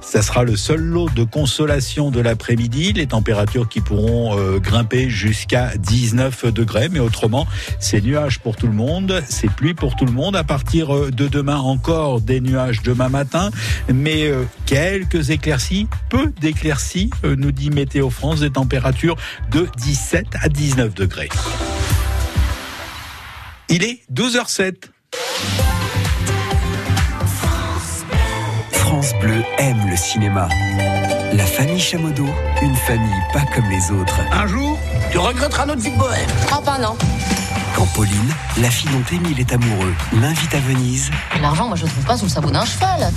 [0.00, 2.94] Ça sera le seul lot de consolation de l'après-midi.
[2.94, 6.88] Les températures qui pourront euh, grimper jusqu'à 19 degrés.
[6.88, 7.46] Mais autrement,
[7.78, 10.34] c'est nuages pour tout le monde, c'est pluie pour tout le monde.
[10.34, 13.50] À partir euh, de demain, encore des nuages demain matin.
[13.92, 19.16] Mais euh, quelques éclaircies, peu d'éclaircies, nous dit Météo France, des températures
[19.50, 21.28] de 17 à 19 degrés.
[23.68, 24.88] Il est 12h07.
[29.00, 30.48] France Bleu aime le cinéma.
[31.32, 32.26] La famille Chamodo,
[32.60, 34.18] une famille pas comme les autres.
[34.32, 34.76] Un jour,
[35.12, 36.28] tu regretteras notre vie de bohème.
[36.50, 36.96] Oh, ben non.
[37.76, 41.90] Quand Pauline, la fille dont Émile est amoureux, l'invite à Venise, L'argent, moi, je le
[41.90, 43.12] trouve pas sous le sabot d'un cheval.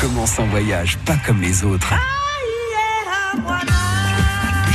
[0.00, 1.92] commence un voyage pas comme les autres.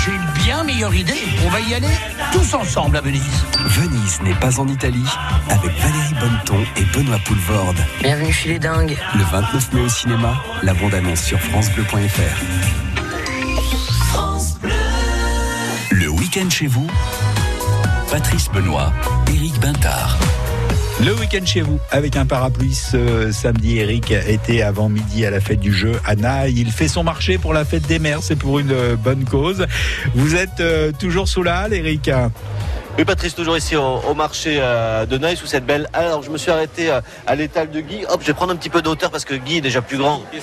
[0.03, 1.23] J'ai une bien meilleure idée.
[1.45, 1.87] On va y aller
[2.33, 3.45] tous ensemble à Venise.
[3.59, 5.05] Venise n'est pas en Italie,
[5.49, 7.77] avec Valérie Bonneton et Benoît Poulvorde.
[8.01, 8.97] Bienvenue chez les dingues.
[9.15, 12.41] Le 29 mai au cinéma, la bande-annonce sur francebleu.fr.
[15.91, 16.87] Le week-end chez vous,
[18.09, 18.91] Patrice Benoît,
[19.27, 20.17] Éric Bintard.
[21.01, 25.39] Le week-end chez vous, avec un parapluie ce samedi, Eric était avant midi à la
[25.39, 26.53] fête du jeu à Naï.
[26.55, 29.65] Il fait son marché pour la fête des mères, c'est pour une euh, bonne cause.
[30.13, 32.11] Vous êtes euh, toujours sous la halle, Eric?
[32.97, 36.05] Oui, Patrice, toujours ici au, au marché euh, de Naï, sous cette belle halle.
[36.05, 38.05] Alors, je me suis arrêté euh, à l'étal de Guy.
[38.07, 40.21] Hop, je vais prendre un petit peu d'auteur parce que Guy est déjà plus grand.
[40.31, 40.37] Et.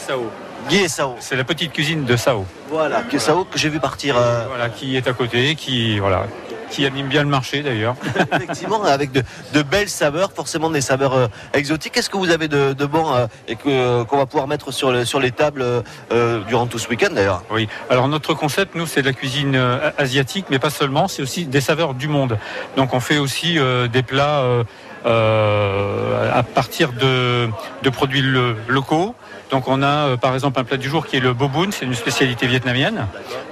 [0.68, 1.16] Guy et Sao.
[1.20, 2.44] C'est la petite cuisine de Sao.
[2.68, 4.16] Voilà, que Sao, que j'ai vu partir.
[4.16, 6.26] euh, Voilà, qui est à côté, qui voilà,
[6.70, 7.96] qui anime bien le marché d'ailleurs.
[8.32, 11.92] effectivement, avec de, de belles saveurs, forcément des saveurs euh, exotiques.
[11.94, 14.92] Qu'est-ce que vous avez de, de bon euh, et que qu'on va pouvoir mettre sur,
[14.92, 15.64] le- sur les tables
[16.46, 17.42] durant tout ce week-end d'ailleurs?
[17.50, 17.68] Oui.
[17.88, 19.56] Alors notre concept, nous, c'est de la cuisine
[19.98, 21.08] asiatique, mais pas seulement.
[21.08, 22.38] C'est aussi des saveurs du monde.
[22.76, 23.58] Donc on fait aussi
[23.92, 24.44] des plats
[25.04, 27.48] à partir de,
[27.82, 29.14] de produits lo- locaux.
[29.50, 31.84] Donc on a euh, par exemple un plat du jour qui est le boboon, c'est
[31.84, 33.06] une spécialité vietnamienne.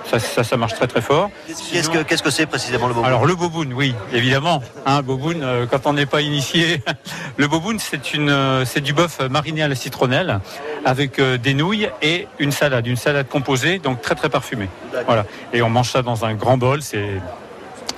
[0.05, 1.31] Ça, ça, ça marche très très fort.
[1.47, 4.63] Qu'est-ce que c'est précisément le bobo Alors le boboon, oui, évidemment.
[4.87, 6.83] Hein, boboon, euh, quand on n'est pas initié,
[7.37, 10.41] le boboon c'est une, euh, c'est du bœuf mariné à la citronnelle
[10.85, 14.69] avec euh, des nouilles et une salade, une salade composée, donc très très parfumée.
[15.07, 15.27] Voilà.
[15.53, 17.21] Et on mange ça dans un grand bol, c'est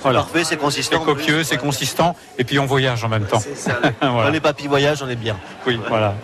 [0.01, 0.21] voilà.
[0.21, 0.97] Parfait, c'est consistant.
[0.99, 3.41] C'est copieux, c'est consistant, et puis on voyage en même temps.
[4.01, 4.29] Voilà.
[4.29, 5.37] On est papy voyage, on est bien.
[5.67, 6.15] Oui, voilà.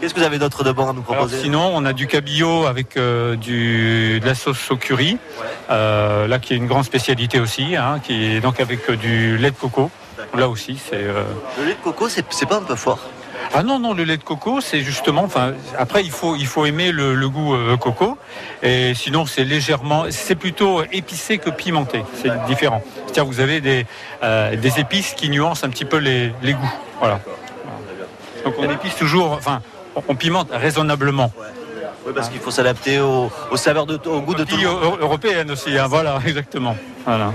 [0.00, 2.06] Qu'est-ce que vous avez d'autre de bon à nous Alors, proposer sinon, on a du
[2.06, 5.18] cabillaud avec euh, du, de la sauce au curry,
[5.70, 9.38] euh, là qui est une grande spécialité aussi, hein, qui est donc avec euh, du
[9.38, 9.90] lait de coco.
[10.34, 10.96] Là aussi, c'est.
[10.96, 11.22] euh,
[11.58, 12.98] Le lait de coco, c'est c'est pas un peu fort
[13.54, 15.22] Ah non, non, le lait de coco, c'est justement.
[15.24, 18.18] Enfin, après, il faut, il faut aimer le, le goût euh, coco.
[18.62, 20.04] Et sinon, c'est légèrement.
[20.10, 22.02] C'est plutôt épicé que pimenté.
[22.20, 22.82] C'est différent.
[23.06, 23.86] C'est-à-dire, vous avez des,
[24.22, 26.74] euh, des épices qui nuancent un petit peu les, les goûts.
[27.00, 27.20] Voilà.
[28.44, 29.32] Donc, on épice toujours.
[29.32, 29.60] Enfin,
[29.96, 31.32] on- on pimente raisonnablement.
[32.06, 34.94] Oui, parce qu'il faut s'adapter au, au saveur de, au goût de tout le monde.
[35.00, 36.76] eu- européenne aussi, hein, voilà, exactement.
[37.04, 37.32] Voilà.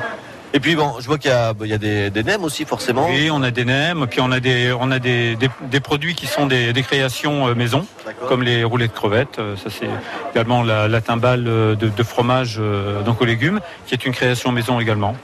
[0.53, 2.65] Et puis bon, je vois qu'il y a, il y a des, des nems aussi
[2.65, 3.07] forcément.
[3.09, 6.13] Oui, on a des nems, puis on a des, on a des, des, des produits
[6.13, 7.85] qui sont des, créations euh, maison,
[8.27, 9.39] comme les roulets de crevettes.
[9.39, 9.87] euh, Ça c'est
[10.33, 14.11] également la, la timbale euh, de, de fromage euh, donc aux légumes, qui est une
[14.13, 15.15] création maison également.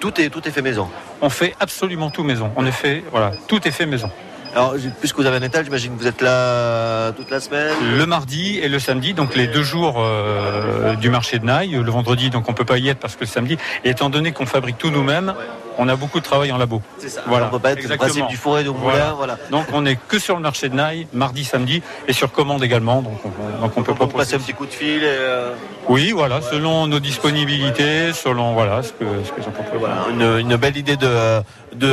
[0.00, 0.88] Tout est, tout est fait maison.
[1.20, 2.50] On fait absolument tout maison.
[2.56, 4.10] En effet, voilà, tout est fait maison.
[4.54, 7.74] Alors, puisque vous avez un étal, j'imagine que vous êtes là toute la semaine.
[7.96, 11.70] Le mardi et le samedi, donc les deux jours euh, du marché de Naï.
[11.70, 14.30] Le vendredi, donc on peut pas y être parce que le samedi, et étant donné
[14.30, 15.34] qu'on fabrique tout nous-mêmes,
[15.78, 16.80] on a beaucoup de travail en labo.
[16.98, 17.22] C'est ça.
[17.26, 17.46] Voilà.
[17.46, 19.36] On peut pas être le principe du four et du moulin, voilà.
[19.50, 23.02] Donc on est que sur le marché de Naï, mardi, samedi, et sur commande également.
[23.02, 23.28] Donc on,
[23.62, 24.16] donc on peut On peut proposer.
[24.18, 25.02] passer un petit coup de fil.
[25.02, 25.54] Et, euh,
[25.88, 30.56] Oui, voilà, selon nos disponibilités, selon voilà ce que ce que j'en voilà, une, une
[30.56, 31.40] belle idée de,
[31.74, 31.86] de,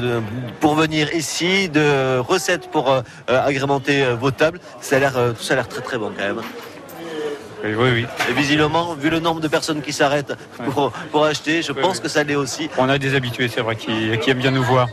[0.00, 0.22] de-
[0.60, 4.60] pour venir ici, de recettes pour euh, agrémenter euh, vos tables.
[4.80, 6.40] Ça a l'air, tout ça a l'air très très bon quand même.
[7.64, 8.06] Oui, oui, oui.
[8.28, 10.34] Et visiblement, vu le nombre de personnes qui s'arrêtent
[10.72, 12.68] pour, pour acheter, je pense que ça l'est aussi.
[12.78, 14.88] On a des habitués, c'est vrai, qui, qui aiment bien nous voir.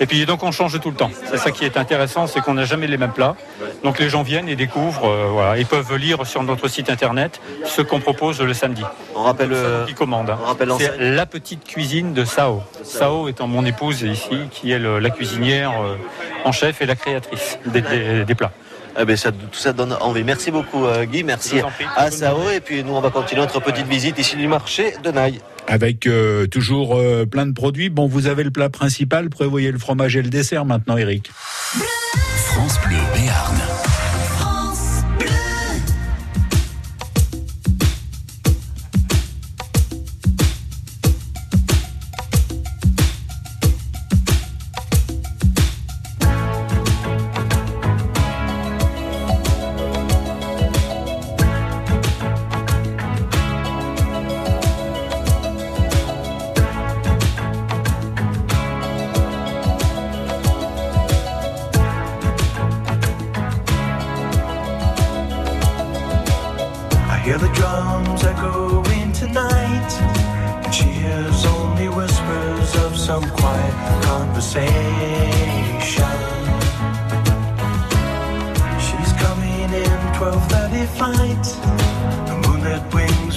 [0.00, 1.10] Et puis donc on change tout le temps.
[1.30, 3.36] C'est ça qui est intéressant, c'est qu'on n'a jamais les mêmes plats.
[3.84, 7.40] Donc les gens viennent et découvrent, euh, voilà, ils peuvent lire sur notre site internet
[7.66, 8.82] ce qu'on propose le samedi.
[9.14, 10.30] On rappelle, euh, donc, ils commandent.
[10.30, 10.38] hein.
[10.42, 12.62] on rappelle C'est la petite cuisine de Sao.
[12.82, 15.96] Sao étant mon épouse ici, qui est le- la cuisinière euh,
[16.44, 18.52] en chef et la créatrice des, des- des plats.
[18.98, 20.24] Eh ben, ça, tout ça donne envie.
[20.24, 21.60] Merci beaucoup euh, Guy, merci
[21.96, 22.50] à Sao.
[22.50, 25.40] Et puis nous, on va continuer notre petite visite ici du marché de Naï.
[25.66, 27.88] Avec euh, toujours euh, plein de produits.
[27.88, 31.30] Bon, vous avez le plat principal, prévoyez le fromage et le dessert maintenant, Eric.
[31.32, 32.96] France Bleu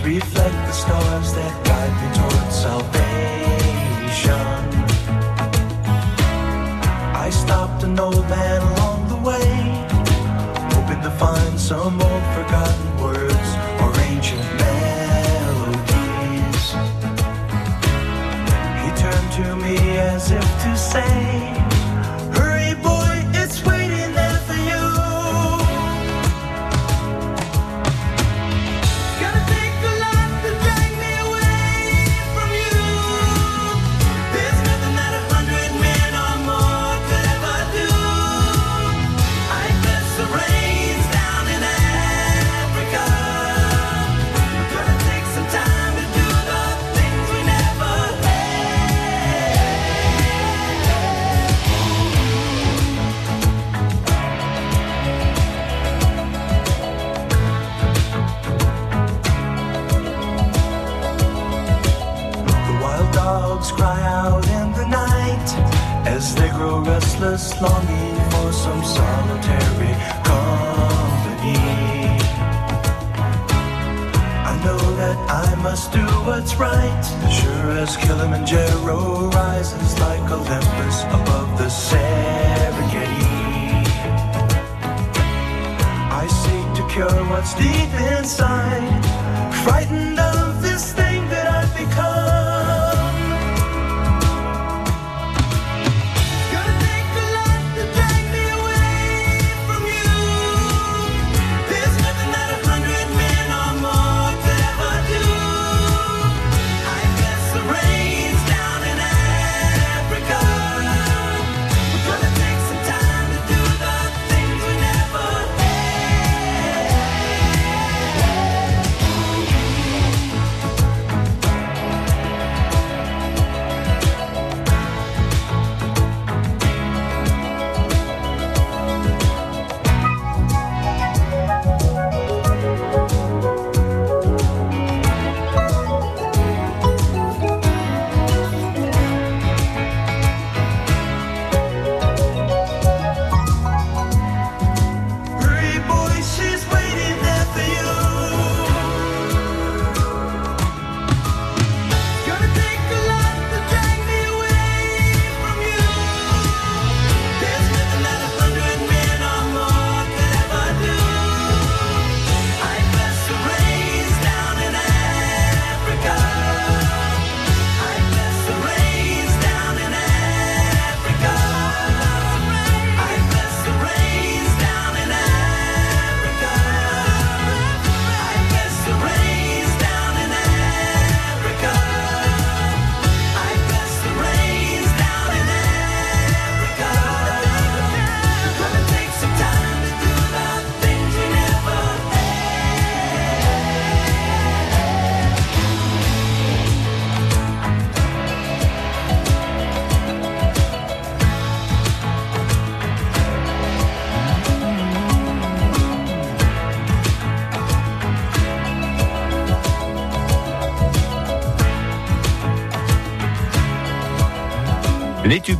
[0.06, 3.02] reflect the stars that guide me towards salvation.
[7.16, 9.50] I stopped an old man along the way
[10.76, 13.50] hoping to find some old forgotten words
[13.82, 15.96] or ancient melodies.
[18.84, 21.55] He turned to me as if to say,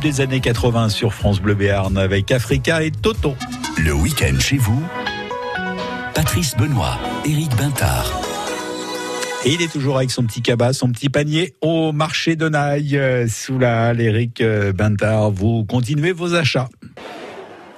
[0.06, 3.34] des années 80 sur France Bleu Béarn avec Africa et Toto.
[3.76, 4.80] Le week-end chez vous,
[6.14, 8.20] Patrice Benoît, Éric Bintard.
[9.44, 12.96] Et il est toujours avec son petit cabas, son petit panier au marché de Naï,
[12.96, 14.00] euh, sous la halle.
[14.00, 16.68] Éric euh, Bintard, vous continuez vos achats.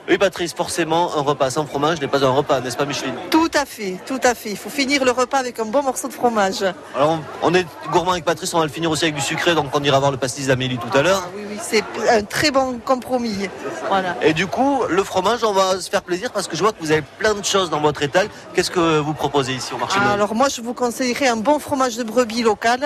[0.08, 3.14] Oui, Patrice, forcément, un repas sans fromage n'est pas un repas, n'est-ce pas, Micheline?
[3.30, 4.48] Tout à fait, tout à fait.
[4.48, 6.64] Il faut finir le repas avec un bon morceau de fromage.
[6.96, 9.66] Alors, on, est gourmand avec Patrice, on va le finir aussi avec du sucré, donc
[9.74, 11.28] on ira voir le pastis d'Amélie tout à l'heure.
[11.36, 13.50] Oui, oui, c'est un très bon compromis.
[13.88, 14.16] Voilà.
[14.22, 16.80] Et du coup, le fromage, on va se faire plaisir parce que je vois que
[16.80, 18.28] vous avez plein de choses dans votre étal.
[18.54, 21.98] Qu'est-ce que vous proposez ici au marché Alors moi, je vous conseillerais un bon fromage
[21.98, 22.80] de brebis local.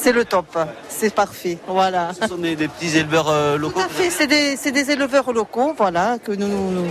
[0.00, 0.56] C'est le top.
[0.88, 1.58] C'est parfait.
[1.66, 2.10] Voilà.
[2.20, 4.90] Ce sont des, des petits éleveurs euh, locaux Tout à fait, c'est des, c'est des
[4.92, 6.86] éleveurs locaux, voilà, que nous, nous,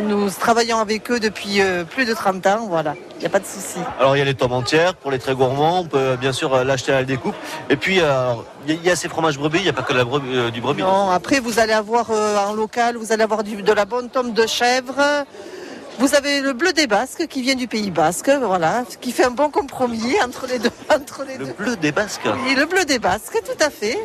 [0.00, 2.94] nous travaillons avec eux depuis euh, plus de 30 ans, voilà.
[3.16, 3.78] Il n'y a pas de souci.
[3.98, 6.32] Alors il y a les tomes entières pour les très gourmands, on peut euh, bien
[6.32, 7.34] sûr euh, l'acheter à la découpe.
[7.70, 8.32] Et puis euh,
[8.68, 10.60] il y a- ces fromages brebis, il n'y a pas que la brebis, euh, du
[10.60, 10.82] brebis.
[10.82, 14.10] Non, après vous allez avoir euh, en local, vous allez avoir du- de la bonne
[14.10, 14.96] tome de chèvre.
[15.98, 19.30] Vous avez le bleu des Basques qui vient du Pays Basque, voilà, qui fait un
[19.30, 20.70] bon compromis entre les deux.
[20.94, 21.52] Entre les Le deux.
[21.52, 22.20] bleu des Basques.
[22.50, 23.98] Et le bleu des Basques, tout à fait.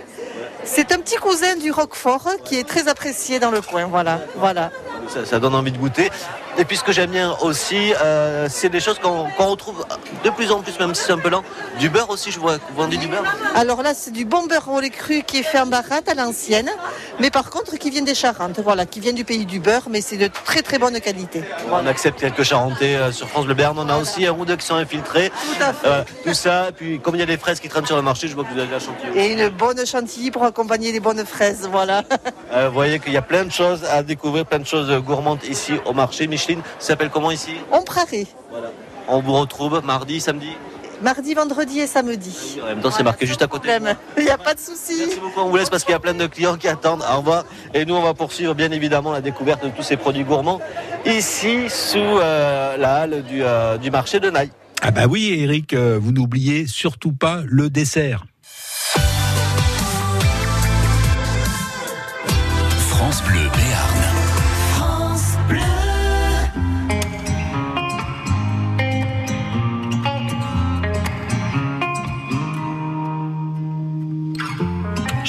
[0.64, 4.72] C'est un petit cousin du Roquefort qui est très apprécié dans le coin, voilà, voilà.
[5.10, 6.10] Ça, ça donne envie de goûter.
[6.58, 9.86] Et puis ce que j'aime bien aussi, euh, c'est des choses qu'on retrouve
[10.24, 11.44] de plus en plus, même si c'est un peu lent.
[11.80, 13.24] Du beurre aussi, je vois que vous vendez du beurre.
[13.56, 16.14] Alors là, c'est du bon beurre au lait cru qui est fait en baratte à
[16.14, 16.70] l'ancienne,
[17.20, 20.02] mais par contre qui vient des Charentes, voilà, qui vient du pays du beurre, mais
[20.02, 21.44] c'est de très très bonne qualité.
[21.72, 23.78] On accepte quelques charentais euh, sur France Le Berne.
[23.80, 25.32] On a aussi un ou deux qui sont infiltrés.
[25.86, 26.70] Euh, tout ça.
[26.70, 28.44] Et puis comme il y a des fraises qui traînent sur le marché, je vois
[28.44, 29.18] que vous avez de la chantilly.
[29.18, 32.04] Et une bonne chantilly pour accompagner les bonnes fraises, voilà.
[32.54, 35.74] Vous voyez qu'il y a plein de choses à découvrir, plein de choses gourmandes ici
[35.86, 36.28] au marché.
[36.42, 38.28] Micheline, ça s'appelle comment ici On prairie,
[39.08, 40.50] On vous retrouve mardi, samedi
[41.04, 42.60] mardi, vendredi et samedi.
[42.62, 43.70] En même temps, c'est marqué juste à côté.
[43.70, 43.96] Problème.
[44.18, 44.98] Il n'y a pas de souci.
[45.00, 47.02] Merci beaucoup, on vous laisse parce qu'il y a plein de clients qui attendent.
[47.02, 47.44] Au revoir.
[47.74, 50.62] Et nous, on va poursuivre bien évidemment la découverte de tous ces produits gourmands
[51.06, 54.52] ici sous euh, la halle du, euh, du marché de Naï.
[54.84, 58.26] Ah bah oui, Eric, euh, vous n'oubliez surtout pas le dessert.
[62.90, 63.41] France Bleu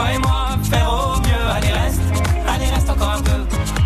[0.00, 2.00] Toi et moi, faire au mieux, allez reste,
[2.48, 3.44] allez reste encore un peu.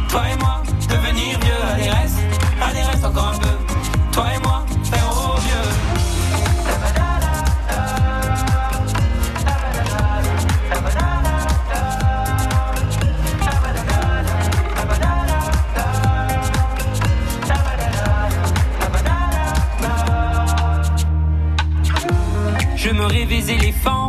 [0.09, 2.19] Toi et moi, devenir vieux, allez reste,
[2.63, 3.49] allez reste encore un peu.
[4.13, 5.71] Toi et moi, faire au mieux.
[22.77, 24.09] Je me rêvais éléphant,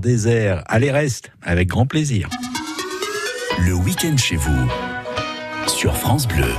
[0.00, 0.64] Désert.
[0.66, 2.28] Allez, reste, avec grand plaisir.
[3.64, 4.68] Le week-end chez vous,
[5.68, 6.52] sur France Bleu.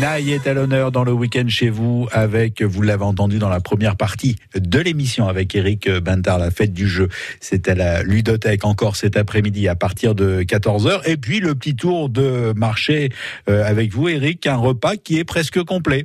[0.00, 3.60] Naï est à l'honneur dans le week-end chez vous avec, vous l'avez entendu dans la
[3.60, 7.08] première partie de l'émission avec Eric Bintard, la fête du jeu.
[7.38, 11.08] C'est à la ludothèque encore cet après-midi à partir de 14h.
[11.08, 13.10] Et puis le petit tour de marché
[13.48, 16.04] euh, avec vous Eric, un repas qui est presque complet.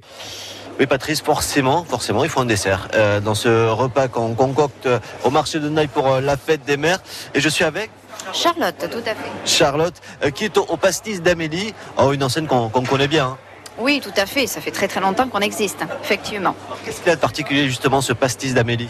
[0.79, 4.87] Oui, Patrice, forcément, forcément, il faut un dessert euh, dans ce repas qu'on concocte
[5.25, 6.99] au marché de Naï pour euh, la fête des mères.
[7.33, 7.91] Et je suis avec
[8.31, 9.29] Charlotte, tout à fait.
[9.45, 13.25] Charlotte, euh, qui est au, au pastis d'Amélie, oh, une enseigne qu'on qu'on connaît bien.
[13.25, 13.37] hein.
[13.77, 14.47] Oui, tout à fait.
[14.47, 16.55] Ça fait très très longtemps qu'on existe, effectivement.
[16.85, 18.89] Qu'est-ce qu'il y a de particulier justement ce pastis d'Amélie?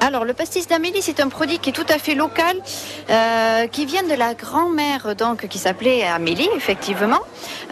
[0.00, 2.56] Alors, le pastis d'Amélie, c'est un produit qui est tout à fait local,
[3.10, 7.18] euh, qui vient de la grand-mère donc qui s'appelait Amélie, effectivement,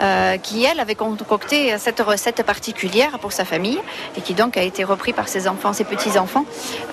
[0.03, 3.79] euh, qui elle avait concocté cette recette particulière pour sa famille
[4.17, 6.45] et qui donc a été repris par ses enfants, ses petits enfants,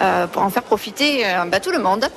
[0.02, 1.26] euh, pour en faire profiter
[1.64, 2.08] tout le monde.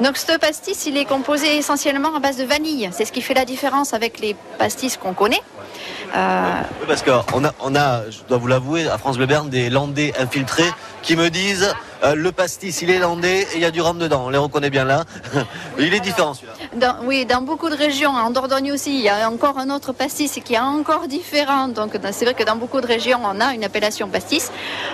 [0.00, 2.90] Donc, ce pastis, il est composé essentiellement à base de vanille.
[2.92, 5.42] C'est ce qui fait la différence avec les pastis qu'on connaît.
[6.14, 9.48] Euh, Oui, parce qu'on a, on a, je dois vous l'avouer, à France Bleu Berne,
[9.48, 10.70] des Landais infiltrés
[11.02, 11.72] qui me disent
[12.02, 14.24] euh, le pastis, il est landais et il y a du rhum dedans.
[14.26, 15.04] On les reconnaît bien là.
[15.78, 16.98] il est différent celui-là.
[17.04, 20.40] Oui, dans beaucoup de régions, en Dordogne aussi, il y a encore un autre pastis
[20.44, 21.68] qui est encore différent.
[21.68, 24.50] Donc c'est vrai que dans beaucoup de régions, on a une appellation pastis.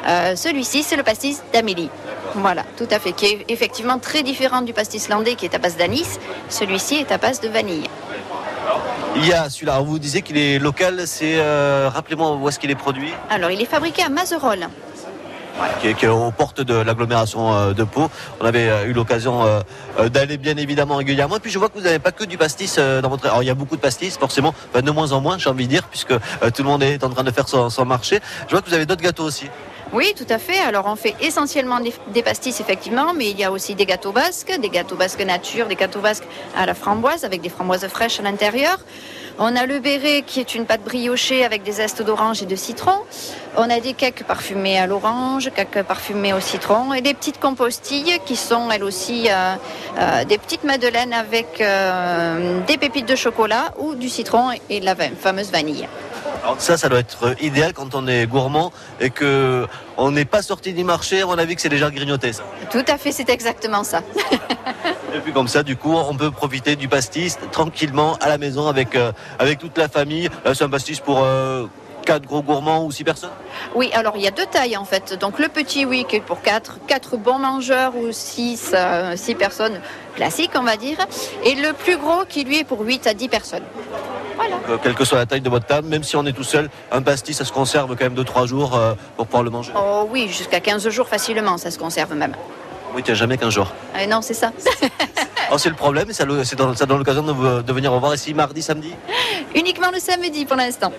[0.06, 1.90] Euh, Celui-ci, c'est le pastis d'Amélie.
[2.34, 5.58] Voilà, tout à fait, qui est effectivement très différent du pastis landais qui est à
[5.58, 6.18] base d'anis.
[6.48, 7.88] Celui-ci est à base de vanille.
[9.16, 9.80] Il y a celui-là.
[9.80, 11.02] Vous disiez qu'il est local.
[11.06, 13.12] C'est euh, rappelez-moi où est-ce qu'il est produit.
[13.30, 14.68] Alors, il est fabriqué à Mazerolles.
[15.80, 18.10] qui est, qui est aux portes de l'agglomération euh, de Pau.
[18.40, 19.44] On avait euh, eu l'occasion
[20.10, 21.36] d'aller bien évidemment régulièrement.
[21.36, 23.26] Et puis je vois que vous n'avez pas que du pastis dans votre.
[23.26, 25.70] Alors il y a beaucoup de pastis, forcément, de moins en moins, j'ai envie de
[25.70, 26.14] dire, puisque
[26.54, 28.20] tout le monde est en train de faire son marché.
[28.46, 29.46] Je vois que vous avez d'autres gâteaux aussi.
[29.92, 30.58] Oui, tout à fait.
[30.58, 34.58] Alors, on fait essentiellement des, pastis, effectivement, mais il y a aussi des gâteaux basques,
[34.58, 36.24] des gâteaux basques nature, des gâteaux basques
[36.56, 38.78] à la framboise, avec des framboises fraîches à l'intérieur.
[39.38, 42.56] On a le béret qui est une pâte briochée avec des zestes d'orange et de
[42.56, 42.94] citron.
[43.56, 48.18] On a des cakes parfumés à l'orange, cakes parfumés au citron et des petites compostilles
[48.26, 49.54] qui sont elles aussi euh,
[49.98, 54.84] euh, des petites madeleines avec euh, des pépites de chocolat ou du citron et de
[54.84, 55.88] la fameuse vanille.
[56.58, 59.66] Ça, ça doit être idéal quand on est gourmand et que
[59.96, 61.24] on n'est pas sorti du marché.
[61.24, 62.32] On a vu que c'est déjà grignoté.
[62.32, 62.44] Ça.
[62.70, 64.02] Tout à fait, c'est exactement ça.
[65.14, 68.68] Et puis comme ça, du coup, on peut profiter du pastis tranquillement à la maison
[68.68, 70.28] avec euh, avec toute la famille.
[70.44, 71.66] Là, c'est un pastis pour euh,
[72.04, 73.30] quatre gros gourmands ou six personnes.
[73.74, 75.18] Oui, alors il y a deux tailles en fait.
[75.18, 79.34] Donc le petit, oui, qui est pour quatre, quatre bons mangeurs ou six, euh, six
[79.34, 79.80] personnes
[80.14, 80.98] classiques, on va dire.
[81.44, 83.62] Et le plus gros qui lui est pour 8 à 10 personnes.
[84.36, 84.56] Voilà.
[84.68, 86.68] Euh, quelle que soit la taille de votre table, même si on est tout seul,
[86.90, 89.72] un pastis, ça se conserve quand même 2-3 jours euh, pour pouvoir le manger.
[89.76, 92.34] Oh oui, jusqu'à 15 jours facilement, ça se conserve même.
[92.94, 93.72] Oui, tiens, jamais qu'un jour.
[94.08, 94.52] Non, c'est ça.
[95.54, 98.94] Oh, c'est le problème, ça, donne l'occasion de, de venir revoir ici mardi, samedi.
[99.54, 100.90] Uniquement le samedi pour l'instant.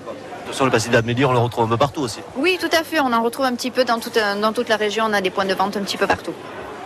[0.54, 2.20] Façon, le pastis d'Amélie, on le retrouve un peu partout aussi.
[2.38, 3.00] Oui, tout à fait.
[3.00, 5.06] On en retrouve un petit peu dans toute, dans toute la région.
[5.10, 6.34] On a des points de vente un petit peu partout.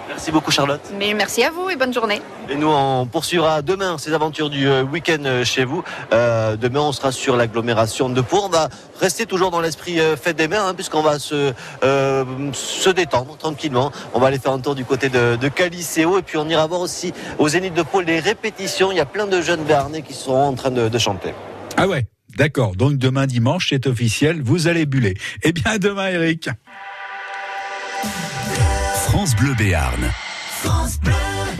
[0.08, 0.80] Merci beaucoup, Charlotte.
[0.98, 2.22] Mais merci à vous et bonne journée.
[2.50, 5.84] Et nous, on poursuivra demain ces aventures du euh, week-end euh, chez vous.
[6.14, 8.40] Euh, demain, on sera sur l'agglomération de Pau.
[8.46, 8.70] On va
[9.02, 11.52] rester toujours dans l'esprit euh, fête des mers, hein, puisqu'on va se,
[11.84, 12.24] euh,
[12.54, 13.92] se détendre tranquillement.
[14.14, 16.18] On va aller faire un tour du côté de, de Caliceo.
[16.18, 18.94] Et puis, on ira voir aussi au Zénith de Pau les répétitions.
[18.94, 21.34] Il y a plein de jeunes Béarnais qui seront en train de, de chanter.
[21.76, 22.76] Ah ouais, d'accord.
[22.76, 25.16] Donc demain dimanche, c'est officiel, vous allez buller.
[25.44, 26.50] Eh bien, à demain, Eric.
[29.06, 30.12] France Bleu Béarn.
[30.62, 31.27] France Bleu.